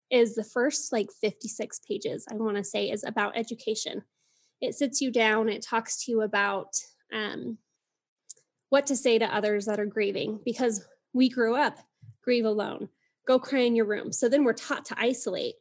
is 0.09 0.35
the 0.35 0.43
first 0.43 0.91
like 0.91 1.09
56 1.21 1.79
pages, 1.87 2.25
I 2.29 2.35
want 2.35 2.57
to 2.57 2.63
say, 2.63 2.89
is 2.89 3.03
about 3.03 3.37
education. 3.37 4.03
It 4.59 4.75
sits 4.75 5.01
you 5.01 5.11
down, 5.11 5.49
it 5.49 5.63
talks 5.63 6.03
to 6.03 6.11
you 6.11 6.21
about 6.21 6.75
um, 7.13 7.57
what 8.71 8.87
to 8.87 8.95
say 8.95 9.19
to 9.19 9.35
others 9.35 9.65
that 9.65 9.79
are 9.79 9.85
grieving 9.85 10.39
because 10.43 10.85
we 11.13 11.29
grew 11.29 11.55
up 11.55 11.77
grieve 12.23 12.45
alone 12.45 12.87
go 13.27 13.37
cry 13.37 13.59
in 13.59 13.75
your 13.75 13.85
room 13.85 14.11
so 14.11 14.29
then 14.29 14.43
we're 14.43 14.53
taught 14.53 14.85
to 14.85 14.95
isolate 14.97 15.55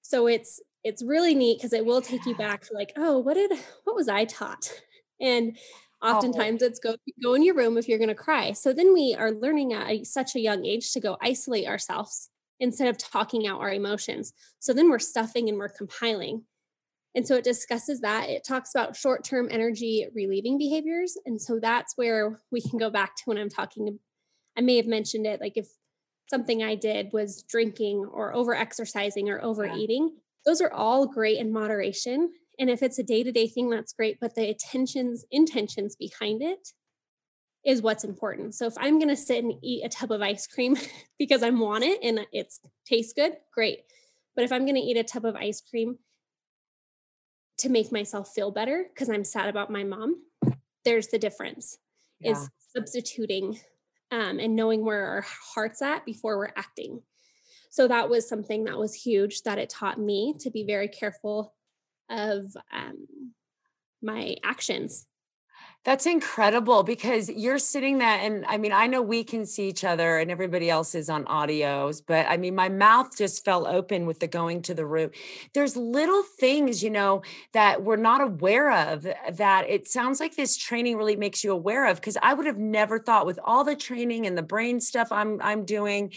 so 0.00 0.26
it's 0.26 0.60
it's 0.82 1.02
really 1.02 1.34
neat 1.34 1.58
because 1.58 1.72
it 1.72 1.84
will 1.84 2.00
take 2.00 2.24
you 2.24 2.34
back 2.34 2.62
to 2.62 2.72
like 2.72 2.92
oh 2.96 3.18
what 3.18 3.34
did 3.34 3.52
what 3.84 3.94
was 3.94 4.08
i 4.08 4.24
taught 4.24 4.72
and. 5.20 5.56
Oh. 6.02 6.14
oftentimes 6.14 6.62
oh. 6.62 6.66
it's 6.66 6.78
go 6.78 6.96
go 7.22 7.34
in 7.34 7.42
your 7.42 7.54
room 7.54 7.78
if 7.78 7.88
you're 7.88 7.98
going 7.98 8.08
to 8.08 8.14
cry 8.14 8.52
so 8.52 8.72
then 8.72 8.92
we 8.92 9.16
are 9.18 9.32
learning 9.32 9.72
at 9.72 9.90
a, 9.90 10.04
such 10.04 10.34
a 10.34 10.40
young 10.40 10.64
age 10.66 10.92
to 10.92 11.00
go 11.00 11.16
isolate 11.22 11.66
ourselves 11.66 12.28
instead 12.60 12.88
of 12.88 12.98
talking 12.98 13.46
out 13.46 13.60
our 13.60 13.72
emotions 13.72 14.32
so 14.58 14.72
then 14.72 14.90
we're 14.90 14.98
stuffing 14.98 15.48
and 15.48 15.58
we're 15.58 15.68
compiling 15.68 16.42
and 17.16 17.26
so 17.26 17.36
it 17.36 17.44
discusses 17.44 18.00
that. 18.02 18.28
It 18.28 18.44
talks 18.44 18.74
about 18.74 18.94
short 18.94 19.24
term 19.24 19.48
energy 19.50 20.06
relieving 20.14 20.58
behaviors. 20.58 21.16
And 21.24 21.40
so 21.40 21.58
that's 21.58 21.94
where 21.96 22.42
we 22.52 22.60
can 22.60 22.78
go 22.78 22.90
back 22.90 23.16
to 23.16 23.22
when 23.24 23.38
I'm 23.38 23.48
talking. 23.48 23.98
I 24.56 24.60
may 24.60 24.76
have 24.76 24.86
mentioned 24.86 25.26
it 25.26 25.40
like 25.40 25.56
if 25.56 25.66
something 26.28 26.62
I 26.62 26.74
did 26.74 27.10
was 27.14 27.42
drinking 27.42 28.04
or 28.12 28.34
over 28.34 28.54
exercising 28.54 29.30
or 29.30 29.42
overeating, 29.42 30.10
yeah. 30.12 30.20
those 30.44 30.60
are 30.60 30.72
all 30.72 31.06
great 31.06 31.38
in 31.38 31.52
moderation. 31.52 32.32
And 32.58 32.70
if 32.70 32.82
it's 32.82 32.98
a 32.98 33.02
day 33.02 33.22
to 33.22 33.32
day 33.32 33.48
thing, 33.48 33.70
that's 33.70 33.92
great. 33.92 34.18
But 34.20 34.34
the 34.34 34.48
attentions, 34.48 35.24
intentions 35.30 35.96
behind 35.96 36.42
it 36.42 36.72
is 37.64 37.82
what's 37.82 38.04
important. 38.04 38.54
So 38.54 38.66
if 38.66 38.74
I'm 38.78 38.98
going 38.98 39.08
to 39.08 39.16
sit 39.16 39.42
and 39.42 39.54
eat 39.62 39.84
a 39.84 39.88
tub 39.88 40.12
of 40.12 40.22
ice 40.22 40.46
cream 40.46 40.76
because 41.18 41.42
I 41.42 41.50
want 41.50 41.84
it 41.84 42.00
and 42.02 42.26
it 42.32 42.54
tastes 42.86 43.12
good, 43.12 43.32
great. 43.52 43.80
But 44.34 44.44
if 44.44 44.52
I'm 44.52 44.64
going 44.64 44.76
to 44.76 44.80
eat 44.80 44.96
a 44.96 45.04
tub 45.04 45.24
of 45.24 45.34
ice 45.34 45.60
cream 45.60 45.98
to 47.58 47.68
make 47.68 47.90
myself 47.90 48.32
feel 48.34 48.50
better 48.50 48.86
because 48.92 49.08
I'm 49.08 49.24
sad 49.24 49.48
about 49.48 49.70
my 49.70 49.84
mom. 49.84 50.22
There's 50.84 51.08
the 51.08 51.18
difference 51.18 51.78
yeah. 52.20 52.32
is 52.32 52.50
substituting 52.74 53.58
um, 54.10 54.38
and 54.38 54.54
knowing 54.54 54.84
where 54.84 55.06
our 55.06 55.26
heart's 55.54 55.82
at 55.82 56.04
before 56.04 56.36
we're 56.36 56.52
acting. 56.56 57.02
So 57.70 57.88
that 57.88 58.08
was 58.08 58.28
something 58.28 58.64
that 58.64 58.78
was 58.78 58.94
huge 58.94 59.42
that 59.42 59.58
it 59.58 59.70
taught 59.70 59.98
me 59.98 60.34
to 60.40 60.50
be 60.50 60.64
very 60.64 60.88
careful 60.88 61.54
of 62.10 62.54
um, 62.72 63.32
my 64.02 64.36
actions 64.44 65.06
that's 65.86 66.04
incredible 66.04 66.82
because 66.82 67.28
you're 67.28 67.60
sitting 67.60 67.98
there, 67.98 68.18
and 68.18 68.44
I 68.46 68.58
mean, 68.58 68.72
I 68.72 68.88
know 68.88 69.00
we 69.00 69.22
can 69.22 69.46
see 69.46 69.68
each 69.68 69.84
other 69.84 70.18
and 70.18 70.32
everybody 70.32 70.68
else 70.68 70.96
is 70.96 71.08
on 71.08 71.24
audios, 71.26 72.02
but 72.04 72.26
I 72.28 72.36
mean, 72.38 72.56
my 72.56 72.68
mouth 72.68 73.16
just 73.16 73.44
fell 73.44 73.68
open 73.68 74.04
with 74.04 74.18
the 74.18 74.26
going 74.26 74.62
to 74.62 74.74
the 74.74 74.84
root. 74.84 75.14
There's 75.54 75.76
little 75.76 76.24
things, 76.40 76.82
you 76.82 76.90
know, 76.90 77.22
that 77.52 77.84
we're 77.84 77.94
not 77.94 78.20
aware 78.20 78.72
of 78.72 79.06
that 79.36 79.70
it 79.70 79.86
sounds 79.86 80.18
like 80.18 80.34
this 80.34 80.56
training 80.56 80.96
really 80.96 81.14
makes 81.14 81.44
you 81.44 81.52
aware 81.52 81.86
of. 81.86 82.02
Cause 82.02 82.18
I 82.20 82.34
would 82.34 82.46
have 82.46 82.58
never 82.58 82.98
thought 82.98 83.24
with 83.24 83.38
all 83.44 83.62
the 83.62 83.76
training 83.76 84.26
and 84.26 84.36
the 84.36 84.42
brain 84.42 84.80
stuff 84.80 85.12
I'm 85.12 85.40
I'm 85.40 85.64
doing, 85.64 86.12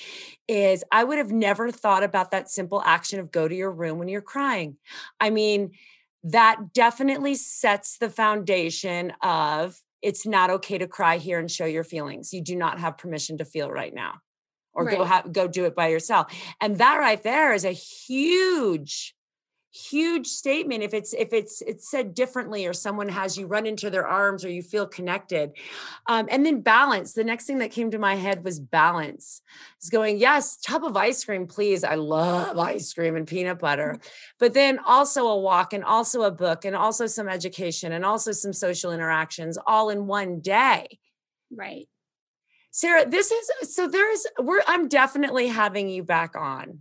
is 0.47 0.83
I 0.91 1.03
would 1.03 1.19
have 1.19 1.31
never 1.31 1.71
thought 1.71 2.01
about 2.01 2.31
that 2.31 2.49
simple 2.49 2.81
action 2.83 3.19
of 3.19 3.31
go 3.31 3.47
to 3.47 3.53
your 3.55 3.71
room 3.71 3.99
when 3.99 4.07
you're 4.07 4.21
crying. 4.21 4.77
I 5.19 5.29
mean, 5.29 5.73
that 6.23 6.73
definitely 6.73 7.35
sets 7.35 7.97
the 7.97 8.09
foundation 8.09 9.13
of 9.21 9.81
it's 10.01 10.25
not 10.25 10.49
okay 10.49 10.77
to 10.77 10.87
cry 10.87 11.17
here 11.17 11.39
and 11.39 11.51
show 11.51 11.65
your 11.65 11.83
feelings. 11.83 12.33
You 12.33 12.41
do 12.41 12.55
not 12.55 12.79
have 12.79 12.97
permission 12.97 13.37
to 13.37 13.45
feel 13.45 13.69
right 13.69 13.93
now 13.93 14.15
or 14.73 14.85
right. 14.85 14.97
go 14.97 15.03
have 15.03 15.31
go 15.31 15.47
do 15.47 15.65
it 15.65 15.75
by 15.75 15.87
yourself. 15.87 16.33
And 16.61 16.77
that 16.77 16.97
right 16.97 17.21
there 17.21 17.53
is 17.53 17.65
a 17.65 17.71
huge 17.71 19.15
huge 19.71 20.25
statement 20.27 20.81
if 20.81 20.95
it's 20.95 21.13
if 21.13 21.31
it's 21.31 21.61
it's 21.61 21.89
said 21.89 22.15
differently 22.15 22.65
or 22.65 22.73
someone 22.73 23.07
has 23.07 23.37
you 23.37 23.45
run 23.45 23.67
into 23.67 23.89
their 23.89 24.07
arms 24.07 24.43
or 24.43 24.49
you 24.49 24.63
feel 24.63 24.87
connected. 24.87 25.51
Um, 26.07 26.27
and 26.31 26.45
then 26.45 26.61
balance. 26.61 27.13
The 27.13 27.23
next 27.23 27.45
thing 27.45 27.59
that 27.59 27.71
came 27.71 27.91
to 27.91 27.99
my 27.99 28.15
head 28.15 28.43
was 28.43 28.59
balance. 28.59 29.41
Is 29.81 29.89
going 29.89 30.17
yes 30.17 30.57
tub 30.57 30.83
of 30.83 30.97
ice 30.97 31.23
cream 31.23 31.45
please. 31.45 31.83
I 31.83 31.95
love 31.95 32.57
ice 32.57 32.91
cream 32.93 33.15
and 33.15 33.27
peanut 33.27 33.59
butter. 33.59 33.93
Mm-hmm. 33.93 34.07
but 34.39 34.53
then 34.53 34.79
also 34.85 35.27
a 35.27 35.39
walk 35.39 35.73
and 35.73 35.83
also 35.83 36.23
a 36.23 36.31
book 36.31 36.65
and 36.65 36.75
also 36.75 37.05
some 37.05 37.29
education 37.29 37.91
and 37.91 38.03
also 38.03 38.31
some 38.31 38.53
social 38.53 38.91
interactions 38.91 39.57
all 39.67 39.89
in 39.89 40.07
one 40.07 40.39
day. 40.39 40.99
Right. 41.55 41.87
Sarah 42.71 43.07
this 43.07 43.31
is 43.31 43.75
so 43.75 43.87
there's 43.87 44.25
we're 44.39 44.61
i'm 44.67 44.87
definitely 44.87 45.47
having 45.47 45.89
you 45.89 46.03
back 46.03 46.35
on 46.35 46.79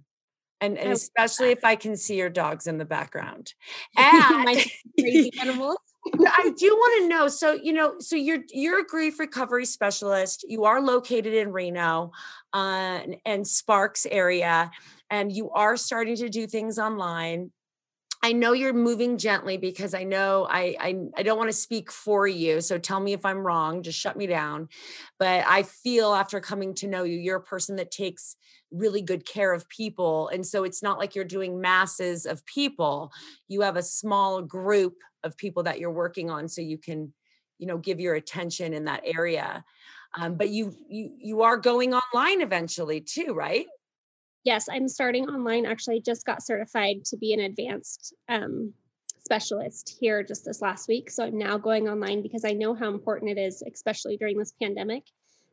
and, 0.61 0.79
and 0.79 0.92
especially 0.92 1.51
if 1.51 1.64
I 1.64 1.77
can 1.77 1.97
see 1.97 2.16
your 2.16 2.31
dogs 2.31 2.66
in 2.66 2.79
the 2.79 2.85
background. 2.85 3.55
And 3.97 4.44
my 4.44 4.64
crazy 4.99 5.31
animals. 5.40 5.79
I 6.14 6.53
do 6.57 6.68
want 6.68 7.03
to 7.03 7.09
know. 7.09 7.29
So, 7.29 7.53
you 7.53 7.73
know, 7.73 7.94
so 7.99 8.16
you're 8.16 8.42
you're 8.51 8.81
a 8.81 8.87
grief 8.87 9.18
recovery 9.18 9.66
specialist. 9.66 10.44
You 10.49 10.64
are 10.64 10.81
located 10.81 11.35
in 11.35 11.53
Reno 11.53 12.12
uh, 12.53 13.01
and 13.27 13.47
Sparks 13.47 14.07
area, 14.11 14.71
and 15.11 15.31
you 15.31 15.51
are 15.51 15.77
starting 15.77 16.16
to 16.16 16.29
do 16.29 16.47
things 16.47 16.79
online. 16.79 17.51
I 18.22 18.33
know 18.33 18.52
you're 18.52 18.72
moving 18.72 19.16
gently 19.16 19.57
because 19.59 19.94
I 19.94 20.02
know 20.02 20.46
I, 20.50 20.74
I 20.81 21.00
I 21.16 21.22
don't 21.22 21.38
want 21.38 21.50
to 21.50 21.57
speak 21.57 21.92
for 21.92 22.26
you. 22.26 22.61
So 22.61 22.76
tell 22.76 22.98
me 22.98 23.12
if 23.12 23.24
I'm 23.24 23.38
wrong. 23.46 23.83
Just 23.83 23.98
shut 23.98 24.16
me 24.16 24.26
down. 24.26 24.68
But 25.18 25.44
I 25.46 25.62
feel 25.62 26.12
after 26.14 26.40
coming 26.40 26.74
to 26.74 26.88
know 26.88 27.04
you, 27.04 27.16
you're 27.16 27.37
a 27.37 27.42
person 27.42 27.76
that 27.76 27.90
takes 27.92 28.37
really 28.72 29.02
good 29.02 29.24
care 29.24 29.52
of 29.52 29.68
people. 29.68 30.28
And 30.28 30.44
so 30.44 30.64
it's 30.64 30.83
not 30.83 30.98
like 30.98 31.14
you're 31.14 31.24
doing 31.24 31.61
masses 31.61 32.26
of 32.26 32.44
people. 32.44 33.12
You 33.46 33.61
have 33.62 33.76
a 33.76 33.83
small 33.83 34.42
group 34.42 34.96
of 35.22 35.37
people 35.37 35.62
that 35.64 35.78
you're 35.78 35.90
working 35.92 36.28
on 36.28 36.48
so 36.48 36.61
you 36.61 36.76
can, 36.78 37.12
you 37.59 37.66
know, 37.66 37.78
give 37.78 38.00
your 38.00 38.14
attention 38.14 38.74
in 38.74 38.85
that 38.87 39.02
area. 39.04 39.64
Um, 40.18 40.35
but 40.37 40.48
you 40.48 40.74
you 40.88 41.12
you 41.20 41.42
are 41.42 41.57
going 41.57 41.94
online 41.94 42.40
eventually 42.40 43.00
too, 43.00 43.35
right? 43.35 43.66
Yes, 44.48 44.66
I'm 44.66 44.88
starting 44.88 45.28
online. 45.28 45.66
Actually, 45.66 46.00
just 46.00 46.24
got 46.24 46.42
certified 46.42 47.04
to 47.04 47.18
be 47.18 47.34
an 47.34 47.40
advanced 47.40 48.14
um, 48.30 48.72
specialist 49.22 49.98
here 50.00 50.22
just 50.22 50.46
this 50.46 50.62
last 50.62 50.88
week. 50.88 51.11
So 51.11 51.24
I'm 51.24 51.37
now 51.37 51.58
going 51.58 51.87
online 51.87 52.22
because 52.22 52.46
I 52.46 52.52
know 52.52 52.74
how 52.74 52.88
important 52.88 53.30
it 53.30 53.38
is, 53.38 53.62
especially 53.70 54.16
during 54.16 54.38
this 54.38 54.54
pandemic, 54.58 55.02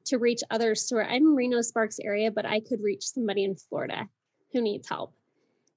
to 0.05 0.17
reach 0.17 0.43
others 0.49 0.87
where 0.89 1.05
I'm 1.05 1.35
Reno 1.35 1.59
Sparks 1.59 1.99
area, 1.99 2.31
but 2.31 2.45
I 2.45 2.61
could 2.61 2.79
reach 2.81 3.03
somebody 3.03 3.43
in 3.43 3.57
Florida 3.57 4.07
who 4.53 4.61
needs 4.61 4.87
help 4.87 5.13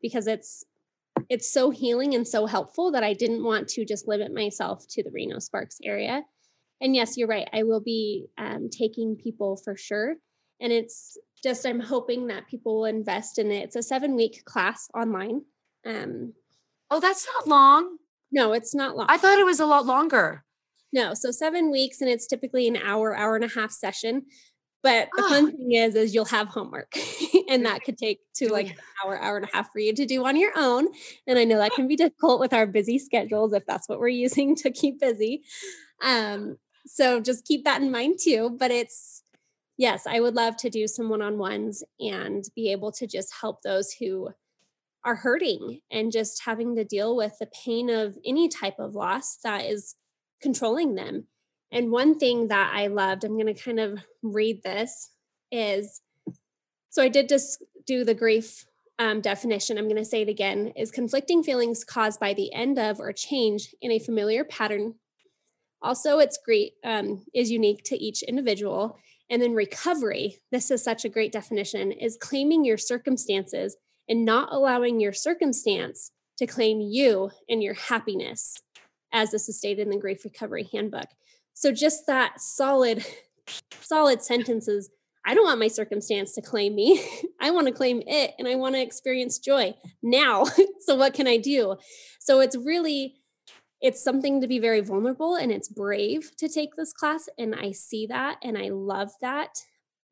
because 0.00 0.28
it's 0.28 0.64
it's 1.28 1.52
so 1.52 1.70
healing 1.70 2.14
and 2.14 2.26
so 2.26 2.46
helpful 2.46 2.92
that 2.92 3.02
I 3.02 3.14
didn't 3.14 3.42
want 3.42 3.66
to 3.70 3.84
just 3.84 4.06
limit 4.06 4.32
myself 4.32 4.86
to 4.90 5.02
the 5.02 5.10
Reno 5.10 5.40
Sparks 5.40 5.80
area. 5.82 6.22
And 6.80 6.94
yes, 6.94 7.16
you're 7.16 7.26
right. 7.26 7.48
I 7.52 7.64
will 7.64 7.80
be 7.80 8.28
um, 8.38 8.68
taking 8.70 9.16
people 9.16 9.56
for 9.56 9.76
sure. 9.76 10.14
And 10.60 10.72
it's 10.72 11.16
just, 11.42 11.66
I'm 11.66 11.80
hoping 11.80 12.26
that 12.28 12.48
people 12.48 12.76
will 12.76 12.84
invest 12.86 13.38
in 13.38 13.50
it. 13.50 13.64
It's 13.64 13.76
a 13.76 13.82
seven 13.82 14.16
week 14.16 14.44
class 14.44 14.88
online. 14.94 15.42
Um, 15.86 16.34
oh, 16.90 17.00
that's 17.00 17.26
not 17.34 17.48
long. 17.48 17.96
No, 18.30 18.52
it's 18.52 18.74
not 18.74 18.96
long. 18.96 19.06
I 19.08 19.18
thought 19.18 19.38
it 19.38 19.46
was 19.46 19.60
a 19.60 19.66
lot 19.66 19.86
longer. 19.86 20.44
No, 20.92 21.14
so 21.14 21.30
seven 21.30 21.70
weeks, 21.70 22.00
and 22.00 22.10
it's 22.10 22.26
typically 22.26 22.66
an 22.66 22.76
hour, 22.76 23.16
hour 23.16 23.36
and 23.36 23.44
a 23.44 23.48
half 23.48 23.70
session. 23.70 24.22
But 24.82 25.08
the 25.16 25.22
oh. 25.24 25.28
fun 25.28 25.56
thing 25.56 25.72
is, 25.72 25.94
is 25.96 26.14
you'll 26.14 26.24
have 26.26 26.48
homework, 26.48 26.94
and 27.48 27.66
that 27.66 27.82
could 27.82 27.98
take 27.98 28.20
to 28.36 28.50
like 28.50 28.68
an 28.68 28.76
hour, 29.04 29.20
hour 29.20 29.36
and 29.36 29.46
a 29.46 29.56
half 29.56 29.72
for 29.72 29.80
you 29.80 29.92
to 29.92 30.06
do 30.06 30.24
on 30.24 30.36
your 30.36 30.52
own. 30.56 30.88
And 31.26 31.38
I 31.38 31.44
know 31.44 31.58
that 31.58 31.72
can 31.72 31.88
be 31.88 31.96
difficult 31.96 32.40
with 32.40 32.52
our 32.52 32.66
busy 32.66 32.98
schedules 32.98 33.52
if 33.52 33.66
that's 33.66 33.88
what 33.88 33.98
we're 33.98 34.08
using 34.08 34.54
to 34.56 34.70
keep 34.70 35.00
busy. 35.00 35.42
Um, 36.02 36.58
so 36.86 37.20
just 37.20 37.44
keep 37.44 37.64
that 37.64 37.82
in 37.82 37.90
mind 37.90 38.18
too. 38.22 38.56
But 38.58 38.70
it's 38.70 39.22
yes, 39.78 40.06
I 40.06 40.20
would 40.20 40.34
love 40.34 40.56
to 40.58 40.68
do 40.68 40.86
some 40.86 41.08
one-on-ones 41.08 41.84
and 42.00 42.44
be 42.54 42.70
able 42.70 42.92
to 42.92 43.06
just 43.06 43.32
help 43.40 43.62
those 43.62 43.92
who 43.92 44.28
are 45.04 45.14
hurting 45.14 45.80
and 45.90 46.12
just 46.12 46.42
having 46.44 46.76
to 46.76 46.84
deal 46.84 47.16
with 47.16 47.38
the 47.38 47.48
pain 47.64 47.88
of 47.88 48.18
any 48.26 48.48
type 48.48 48.78
of 48.78 48.94
loss 48.94 49.38
that 49.44 49.64
is 49.64 49.94
controlling 50.42 50.96
them. 50.96 51.28
And 51.70 51.92
one 51.92 52.18
thing 52.18 52.48
that 52.48 52.72
I 52.74 52.88
loved, 52.88 53.24
I'm 53.24 53.38
going 53.38 53.54
to 53.54 53.54
kind 53.54 53.80
of 53.80 54.00
read 54.22 54.62
this, 54.62 55.10
is 55.50 56.02
so 56.90 57.02
I 57.02 57.08
did 57.08 57.28
just 57.28 57.62
do 57.86 58.04
the 58.04 58.14
grief 58.14 58.66
um, 58.98 59.20
definition. 59.20 59.78
I'm 59.78 59.84
going 59.84 59.96
to 59.96 60.04
say 60.04 60.22
it 60.22 60.28
again 60.28 60.72
is 60.76 60.90
conflicting 60.90 61.42
feelings 61.42 61.84
caused 61.84 62.18
by 62.18 62.34
the 62.34 62.52
end 62.52 62.78
of 62.78 62.98
or 62.98 63.12
change 63.12 63.74
in 63.80 63.92
a 63.92 63.98
familiar 63.98 64.44
pattern. 64.44 64.94
Also, 65.80 66.18
it's 66.18 66.38
great, 66.44 66.72
um, 66.84 67.24
is 67.32 67.50
unique 67.50 67.84
to 67.84 67.96
each 67.96 68.22
individual. 68.24 68.98
And 69.30 69.42
then 69.42 69.54
recovery, 69.54 70.38
this 70.50 70.70
is 70.70 70.82
such 70.82 71.04
a 71.04 71.08
great 71.08 71.32
definition, 71.32 71.92
is 71.92 72.16
claiming 72.16 72.64
your 72.64 72.78
circumstances 72.78 73.76
and 74.08 74.24
not 74.24 74.52
allowing 74.52 75.00
your 75.00 75.12
circumstance 75.12 76.10
to 76.38 76.46
claim 76.46 76.80
you 76.80 77.30
and 77.48 77.62
your 77.62 77.74
happiness 77.74 78.56
as 79.12 79.30
this 79.30 79.48
is 79.48 79.58
stated 79.58 79.82
in 79.82 79.90
the 79.90 79.98
Grief 79.98 80.24
Recovery 80.24 80.68
Handbook. 80.72 81.08
So 81.54 81.72
just 81.72 82.06
that 82.06 82.40
solid, 82.40 83.04
solid 83.80 84.22
sentences. 84.22 84.90
I 85.26 85.34
don't 85.34 85.44
want 85.44 85.60
my 85.60 85.68
circumstance 85.68 86.32
to 86.34 86.42
claim 86.42 86.74
me. 86.74 87.04
I 87.40 87.50
want 87.50 87.66
to 87.66 87.72
claim 87.72 88.02
it 88.06 88.34
and 88.38 88.46
I 88.46 88.54
want 88.54 88.76
to 88.76 88.82
experience 88.82 89.38
joy 89.38 89.74
now. 90.02 90.44
so 90.80 90.94
what 90.94 91.14
can 91.14 91.26
I 91.26 91.36
do? 91.36 91.76
So 92.20 92.40
it's 92.40 92.56
really 92.56 93.16
it's 93.80 94.02
something 94.02 94.40
to 94.40 94.48
be 94.48 94.58
very 94.58 94.80
vulnerable 94.80 95.36
and 95.36 95.52
it's 95.52 95.68
brave 95.68 96.34
to 96.36 96.48
take 96.48 96.74
this 96.76 96.92
class. 96.92 97.28
And 97.38 97.54
I 97.54 97.72
see 97.72 98.06
that 98.06 98.38
and 98.42 98.58
I 98.58 98.70
love 98.70 99.12
that. 99.20 99.62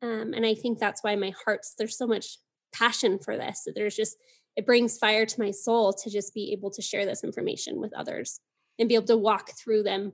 Um, 0.01 0.33
and 0.33 0.45
I 0.45 0.53
think 0.53 0.79
that's 0.79 1.03
why 1.03 1.15
my 1.15 1.33
heart's 1.45 1.73
there's 1.77 1.97
so 1.97 2.07
much 2.07 2.37
passion 2.73 3.19
for 3.19 3.35
this. 3.35 3.67
There's 3.75 3.95
just 3.95 4.17
it 4.55 4.65
brings 4.65 4.97
fire 4.97 5.25
to 5.25 5.41
my 5.41 5.51
soul 5.51 5.93
to 5.93 6.09
just 6.09 6.33
be 6.33 6.51
able 6.51 6.71
to 6.71 6.81
share 6.81 7.05
this 7.05 7.23
information 7.23 7.79
with 7.79 7.93
others 7.93 8.39
and 8.79 8.89
be 8.89 8.95
able 8.95 9.05
to 9.07 9.17
walk 9.17 9.51
through 9.51 9.83
them 9.83 10.13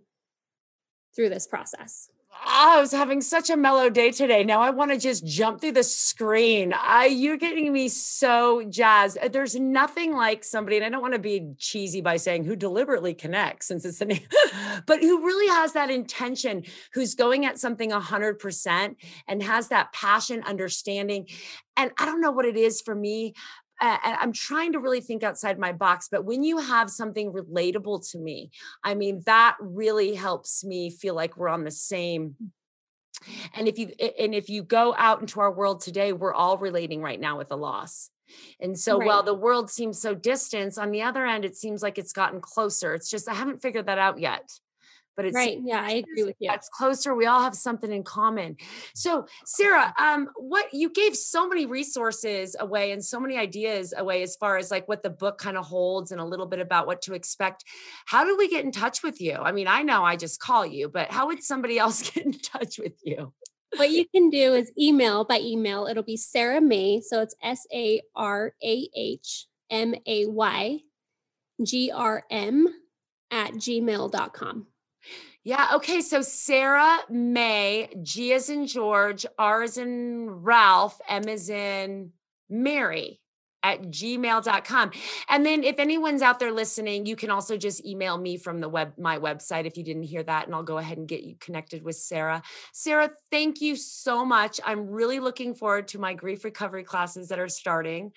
through 1.16 1.30
this 1.30 1.48
process. 1.48 2.10
I 2.46 2.80
was 2.80 2.92
having 2.92 3.22
such 3.22 3.50
a 3.50 3.58
mellow 3.58 3.90
day 3.90 4.12
today. 4.12 4.44
Now 4.44 4.62
I 4.62 4.70
want 4.70 4.92
to 4.92 4.98
just 4.98 5.26
jump 5.26 5.62
through 5.62 5.74
the 5.74 5.84
screen. 5.84 6.74
I 6.74 7.06
you're 7.06 7.38
getting 7.38 7.72
me 7.72 7.88
so 7.88 8.64
jazzed. 8.70 9.18
Uh, 9.18 9.28
there's 9.28 9.56
nothing 9.56 10.14
like 10.14 10.44
somebody, 10.44 10.78
and 10.78 10.86
I 10.86 10.90
don't 10.90 11.02
want 11.02 11.14
to 11.14 11.20
be 11.20 11.54
cheesy 11.58 12.02
by 12.02 12.18
saying 12.18 12.46
who 12.46 12.56
deliberately 12.56 13.14
connects, 13.14 13.68
since 13.68 13.86
it's 13.86 14.00
the 14.00 14.06
name, 14.06 14.28
but 14.86 15.02
who 15.02 15.26
really 15.26 15.48
has 15.50 15.74
that 15.74 15.90
intention, 15.90 16.64
who's 16.94 17.16
going 17.16 17.46
at 17.46 17.60
something 17.60 17.92
a 17.92 18.00
hundred 18.00 18.40
percent 18.40 18.98
and 19.28 19.42
has 19.44 19.70
that 19.70 19.94
passion, 19.94 20.44
understanding. 20.44 21.28
And 21.76 21.92
I 21.98 22.06
don't 22.06 22.22
know 22.22 22.32
what 22.32 22.46
it 22.46 22.56
is 22.56 22.82
for 22.82 22.94
me, 22.94 23.34
uh, 23.82 23.98
I'm 24.04 24.32
trying 24.32 24.74
to 24.74 24.80
really 24.80 25.02
think 25.02 25.24
outside 25.24 25.60
my 25.60 25.72
box, 25.72 26.08
but 26.10 26.26
when 26.26 26.44
you 26.44 26.58
have 26.60 26.90
something 26.90 27.34
relatable 27.34 28.10
to 28.12 28.20
me, 28.20 28.52
I 28.84 28.96
mean, 28.96 29.22
that 29.26 29.58
really 29.60 30.14
helps 30.16 30.64
me 30.64 30.90
feel 30.90 31.16
like 31.16 31.38
we're 31.38 31.50
on 31.50 31.64
the 31.64 31.72
same. 31.72 32.36
And 33.56 33.68
if 33.68 33.78
you 33.78 33.92
and 34.20 34.36
if 34.36 34.50
you 34.50 34.64
go 34.64 34.94
out 34.98 35.22
into 35.22 35.40
our 35.40 35.52
world 35.52 35.82
today, 35.82 36.14
we're 36.14 36.34
all 36.34 36.58
relating 36.58 37.02
right 37.02 37.20
now 37.20 37.38
with 37.38 37.52
a 37.52 37.56
loss. 37.56 38.10
And 38.60 38.78
so 38.78 38.98
right. 38.98 39.06
while 39.06 39.24
the 39.24 39.34
world 39.34 39.70
seems 39.70 40.02
so 40.02 40.16
distant, 40.16 40.78
on 40.78 40.92
the 40.92 41.04
other 41.04 41.26
end, 41.26 41.46
it 41.46 41.56
seems 41.56 41.84
like 41.84 41.98
it's 41.98 42.14
gotten 42.14 42.42
closer. 42.42 42.94
It's 42.94 43.10
just 43.10 43.30
I 43.30 43.34
haven't 43.34 43.62
figured 43.62 43.86
that 43.86 43.98
out 43.98 44.20
yet 44.20 44.50
but 45.16 45.26
it's 45.26 45.36
right. 45.36 45.60
Yeah, 45.64 45.82
I 45.82 45.92
agree 45.92 46.24
with 46.24 46.36
you. 46.40 46.50
It's 46.52 46.70
closer. 46.70 47.16
We 47.16 47.26
all 47.26 47.42
have 47.42 47.56
something 47.56 47.92
in 47.92 48.04
common. 48.04 48.58
So, 48.96 49.28
Sarah, 49.46 49.94
um, 50.00 50.30
what 50.36 50.74
you 50.74 50.90
gave 50.90 51.16
so 51.16 51.48
many 51.48 51.66
resources 51.66 52.56
away 52.60 52.92
and 52.92 53.04
so 53.04 53.20
many 53.20 53.38
ideas 53.38 53.94
away 53.96 54.24
as 54.24 54.36
far 54.36 54.58
as 54.58 54.72
like 54.72 54.88
what 54.88 55.04
the 55.04 55.10
book 55.10 55.38
kind 55.38 55.58
of 55.58 55.66
holds 55.66 56.12
and 56.12 56.20
a 56.20 56.26
little 56.26 56.46
bit 56.46 56.60
about 56.60 56.88
what 56.88 57.02
to 57.04 57.14
expect. 57.14 57.64
How 58.06 58.24
do 58.24 58.36
we 58.38 58.50
get 58.50 58.66
in 58.66 58.72
touch 58.72 59.04
with 59.04 59.22
you? 59.22 59.34
I 59.34 59.52
mean, 59.52 59.68
I 59.68 59.84
know 59.84 60.04
I 60.04 60.16
just 60.16 60.40
call 60.40 60.66
you, 60.66 60.90
but 60.90 61.12
how 61.12 61.28
would 61.28 61.44
somebody 61.44 61.78
else 61.84 62.10
get 62.10 62.26
in 62.26 62.34
touch 62.34 62.80
with 62.80 63.00
you? 63.04 63.34
What 63.76 63.90
you 63.90 64.06
can 64.14 64.30
do 64.30 64.54
is 64.54 64.72
email 64.80 65.24
by 65.24 65.40
email. 65.40 65.88
It'll 65.88 66.04
be 66.04 66.18
Sarah 66.18 66.62
May. 66.62 67.02
So 67.02 67.22
it's 67.22 67.36
S 67.42 67.66
A 67.74 68.02
R 68.16 68.54
A 68.64 68.90
H 68.96 69.48
M 69.70 69.96
A 70.06 70.28
Y 70.28 70.80
G 71.64 71.92
R 71.92 72.24
M 72.30 72.68
at 73.32 73.54
gmail.com. 73.54 74.68
Yeah. 75.44 75.72
Okay. 75.76 76.02
So 76.02 76.22
Sarah 76.22 77.00
May, 77.10 77.90
G 78.02 78.32
is 78.32 78.50
in 78.50 78.68
George, 78.68 79.26
R 79.38 79.64
is 79.64 79.78
in 79.78 80.30
Ralph, 80.30 81.00
M 81.08 81.28
is 81.28 81.50
in 81.50 82.12
Mary 82.50 83.20
at 83.64 83.82
gmail.com. 83.84 84.92
And 85.30 85.46
then 85.46 85.64
if 85.64 85.80
anyone's 85.80 86.22
out 86.22 86.40
there 86.40 86.52
listening, 86.52 87.06
you 87.06 87.16
can 87.16 87.30
also 87.30 87.58
just 87.58 87.86
email 87.86 88.18
me 88.18 88.38
from 88.38 88.60
the 88.60 88.70
web, 88.70 88.94
my 88.98 89.18
website 89.18 89.66
if 89.66 89.78
you 89.78 89.84
didn't 89.84 90.04
hear 90.04 90.22
that, 90.24 90.46
and 90.46 90.54
I'll 90.54 90.64
go 90.64 90.78
ahead 90.78 90.98
and 90.98 91.08
get 91.08 91.24
you 91.24 91.36
connected 91.40 91.84
with 91.84 91.96
Sarah. 91.96 92.44
Sarah, 92.74 93.12
thank 93.32 93.62
you 93.62 93.76
so 93.76 94.26
much. 94.26 94.60
I'm 94.66 94.88
really 94.90 95.20
looking 95.20 95.56
forward 95.56 95.88
to 95.90 96.00
my 96.00 96.14
grief 96.14 96.44
recovery 96.44 96.84
classes 96.84 97.30
that 97.30 97.40
are 97.40 97.48
starting 97.48 98.12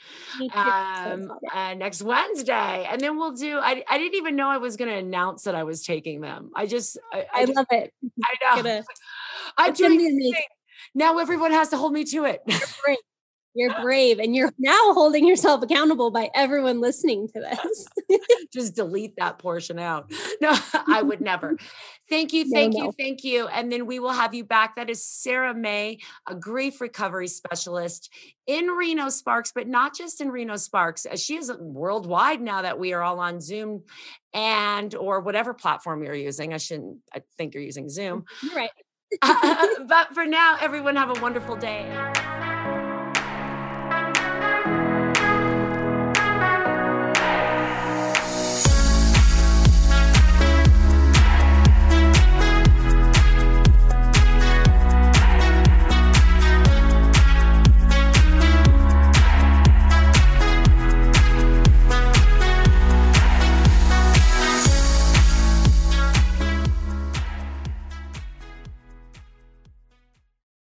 um, 0.52 1.32
uh, 1.52 1.74
next 1.74 2.02
Wednesday. 2.02 2.87
And 2.90 3.00
then 3.00 3.16
we'll 3.16 3.32
do, 3.32 3.59
I, 3.59 3.85
I 3.88 3.98
didn't 3.98 4.16
even 4.16 4.37
know 4.37 4.48
I 4.48 4.59
was 4.59 4.76
going 4.76 4.90
to 4.90 4.96
announce 4.96 5.44
that 5.44 5.54
I 5.54 5.62
was 5.62 5.85
taking 5.85 6.20
them. 6.20 6.50
I 6.54 6.66
just, 6.66 6.98
I, 7.12 7.26
I, 7.32 7.42
I 7.42 7.44
love 7.44 7.66
it. 7.70 7.92
I 8.24 8.35
know. 8.42 8.82
I'm 9.56 9.72
doing 9.72 10.35
now 10.94 11.18
everyone 11.18 11.52
has 11.52 11.68
to 11.68 11.76
hold 11.76 11.92
me 11.92 12.04
to 12.04 12.24
it. 12.24 12.40
You're 13.57 13.75
brave 13.81 14.19
and 14.19 14.37
you're 14.37 14.53
now 14.59 14.92
holding 14.92 15.27
yourself 15.27 15.62
accountable 15.62 16.11
by 16.11 16.31
everyone 16.35 16.81
listening 16.81 17.29
to 17.29 17.40
this. 17.40 17.87
Just 18.53 18.77
delete 18.77 19.16
that 19.16 19.38
portion 19.38 19.79
out. 19.79 20.12
No, 20.38 20.55
I 20.87 21.01
would 21.01 21.23
never. 21.23 21.57
Thank 22.11 22.35
you, 22.35 22.51
thank 22.51 22.75
no, 22.75 22.79
you, 22.79 22.85
no. 22.87 22.92
thank 22.99 23.25
you. 23.25 23.49
And 23.49 23.73
then 23.73 23.87
we 23.87 23.99
will 23.99 24.12
have 24.12 24.35
you 24.35 24.45
back. 24.45 24.77
That 24.77 24.90
is 24.90 25.03
Sarah 25.03 25.55
May, 25.55 26.01
a 26.29 26.35
grief 26.35 26.81
recovery 26.83 27.27
specialist 27.29 28.12
in 28.47 28.66
Reno 28.66 29.09
Sparks, 29.09 29.53
but 29.55 29.66
not 29.66 29.97
just 29.97 30.21
in 30.21 30.31
Reno 30.31 30.57
Sparks. 30.57 31.07
She 31.16 31.37
is 31.37 31.51
worldwide 31.59 32.42
now 32.42 32.62
that 32.62 32.79
we 32.79 32.92
are 32.92 33.03
all 33.03 33.19
on 33.19 33.40
Zoom 33.40 33.85
and 34.35 34.95
or 34.95 35.21
whatever 35.21 35.55
platform 35.55 36.03
you're 36.03 36.14
using. 36.14 36.53
I 36.53 36.59
shouldn't 36.59 36.99
I 37.14 37.23
think 37.38 37.55
you're 37.55 37.62
using 37.62 37.88
Zoom. 37.88 38.27
You're 38.42 38.55
right. 38.55 38.71
uh, 39.23 39.66
but 39.88 40.12
for 40.12 40.27
now, 40.27 40.59
everyone 40.61 40.97
have 40.97 41.16
a 41.16 41.21
wonderful 41.21 41.57
day. 41.57 41.83